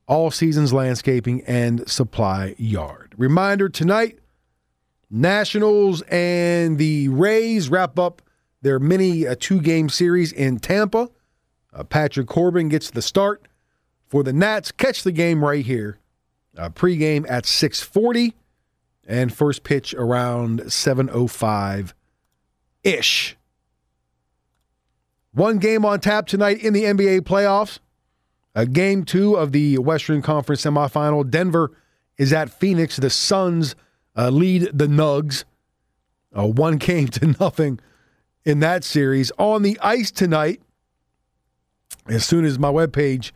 [0.07, 3.13] All Seasons Landscaping and Supply Yard.
[3.17, 4.19] Reminder tonight
[5.15, 8.21] Nationals and the Rays wrap up
[8.61, 11.09] their mini uh, two game series in Tampa.
[11.73, 13.47] Uh, Patrick Corbin gets the start
[14.07, 14.71] for the Nats.
[14.71, 15.99] Catch the game right here.
[16.57, 18.33] Uh, pregame at 6:40
[19.07, 21.93] and first pitch around 7:05
[22.83, 23.37] ish.
[25.31, 27.79] One game on tap tonight in the NBA playoffs.
[28.53, 31.29] A game two of the Western Conference semifinal.
[31.29, 31.71] Denver
[32.17, 32.97] is at Phoenix.
[32.97, 33.75] The Suns
[34.15, 35.43] uh, lead the Nugs.
[36.37, 37.79] Uh, one game to nothing
[38.43, 39.31] in that series.
[39.37, 40.61] On the ice tonight,
[42.07, 43.31] as soon as my webpage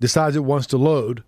[0.00, 1.24] decides it wants to load.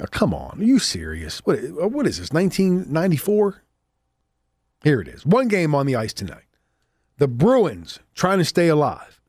[0.00, 1.38] Oh, come on, are you serious?
[1.40, 1.58] What,
[1.90, 3.62] what is this, 1994?
[4.84, 5.24] Here it is.
[5.24, 6.44] One game on the ice tonight.
[7.18, 9.20] The Bruins trying to stay alive.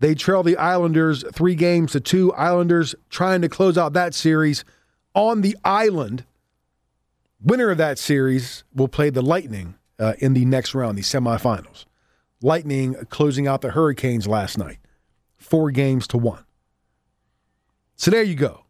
[0.00, 2.32] They trail the Islanders three games to two.
[2.32, 4.64] Islanders trying to close out that series
[5.14, 6.24] on the island.
[7.42, 11.84] Winner of that series will play the Lightning uh, in the next round, the semifinals.
[12.42, 14.78] Lightning closing out the Hurricanes last night,
[15.36, 16.44] four games to one.
[17.96, 18.64] So there you go.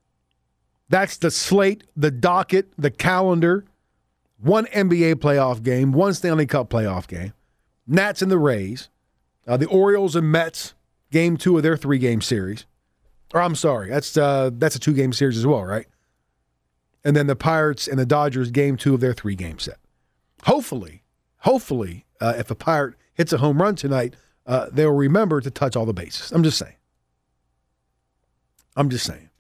[0.89, 3.65] That's the slate, the docket, the calendar.
[4.39, 7.33] One NBA playoff game, one Stanley Cup playoff game.
[7.87, 8.91] Nats and the Rays,
[9.47, 10.75] uh, the Orioles and Mets,
[11.11, 12.67] game two of their three game series.
[13.33, 15.87] Or I'm sorry, that's uh, that's a two game series as well, right?
[17.05, 19.79] And then the Pirates and the Dodgers, game two of their three game set.
[20.45, 21.03] Hopefully,
[21.39, 24.15] hopefully, uh, if a Pirate hits a home run tonight,
[24.47, 26.33] uh, they'll remember to touch all the bases.
[26.33, 26.77] I'm just saying.
[28.77, 29.31] I'm just saying.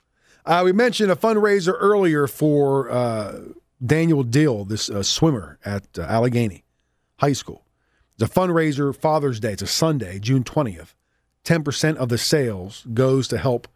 [0.46, 3.40] Uh, we mentioned a fundraiser earlier for uh,
[3.84, 6.62] Daniel Dill, this uh, swimmer at uh, Allegany
[7.18, 7.64] High School.
[8.18, 9.52] It's a fundraiser, Father's Day.
[9.52, 10.94] It's a Sunday, June 20th.
[11.44, 13.68] 10% of the sales goes to help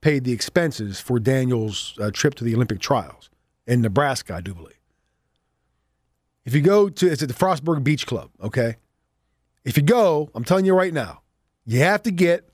[0.00, 3.30] pay the expenses for Daniel's uh, trip to the Olympic trials
[3.66, 4.74] in Nebraska, I do believe.
[6.44, 8.76] If you go to, it's at the Frostburg Beach Club, okay?
[9.64, 11.20] If you go, I'm telling you right now,
[11.66, 12.48] you have to get,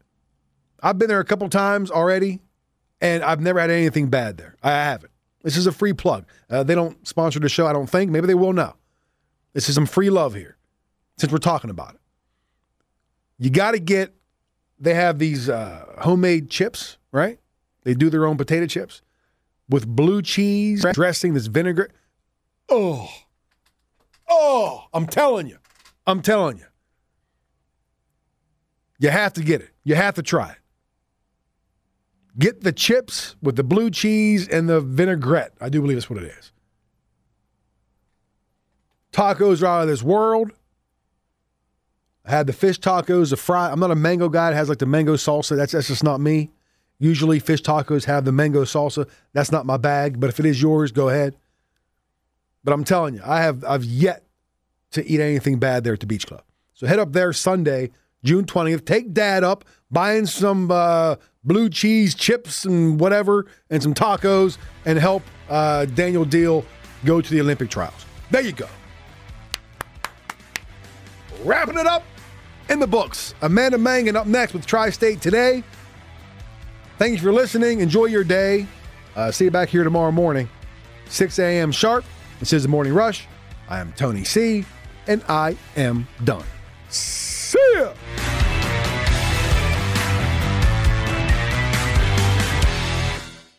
[0.82, 2.40] I've been there a couple times already,
[3.00, 4.56] and I've never had anything bad there.
[4.62, 5.12] I haven't.
[5.42, 6.26] This is a free plug.
[6.50, 8.10] Uh, they don't sponsor the show, I don't think.
[8.10, 8.74] Maybe they will now.
[9.52, 10.56] This is some free love here
[11.16, 12.00] since we're talking about it.
[13.38, 14.12] You got to get,
[14.78, 17.40] they have these uh, homemade chips, right?
[17.84, 19.00] They do their own potato chips
[19.68, 21.90] with blue cheese dressing, this vinegar.
[22.68, 23.08] Oh,
[24.28, 25.58] oh, I'm telling you.
[26.06, 26.66] I'm telling you.
[28.98, 29.70] You have to get it.
[29.82, 30.58] You have to try it.
[32.38, 35.54] Get the chips with the blue cheese and the vinaigrette.
[35.60, 36.52] I do believe that's what it is.
[39.12, 40.52] Tacos are out of this world.
[42.26, 43.70] I had the fish tacos, the fry.
[43.70, 44.50] I'm not a mango guy.
[44.50, 45.56] It has like the mango salsa.
[45.56, 46.50] That's that's just not me.
[46.98, 49.08] Usually, fish tacos have the mango salsa.
[49.32, 50.18] That's not my bag.
[50.18, 51.36] But if it is yours, go ahead.
[52.64, 54.24] But I'm telling you, I have I've yet
[54.92, 56.42] to eat anything bad there at the beach club.
[56.74, 57.90] So head up there Sunday,
[58.24, 58.84] June 20th.
[58.84, 64.98] Take dad up, buying some uh, blue cheese chips and whatever, and some tacos, and
[64.98, 66.64] help uh, Daniel Deal
[67.04, 68.04] go to the Olympic trials.
[68.30, 68.68] There you go.
[71.44, 72.02] Wrapping it up
[72.68, 73.34] in the books.
[73.42, 75.62] Amanda Mangan up next with Tri State today.
[76.98, 77.80] Thanks for listening.
[77.80, 78.66] Enjoy your day.
[79.14, 80.48] Uh, see you back here tomorrow morning.
[81.08, 81.70] 6 a.m.
[81.72, 82.04] sharp.
[82.40, 83.26] This is the Morning Rush.
[83.68, 84.64] I am Tony C,
[85.06, 86.44] and I am done.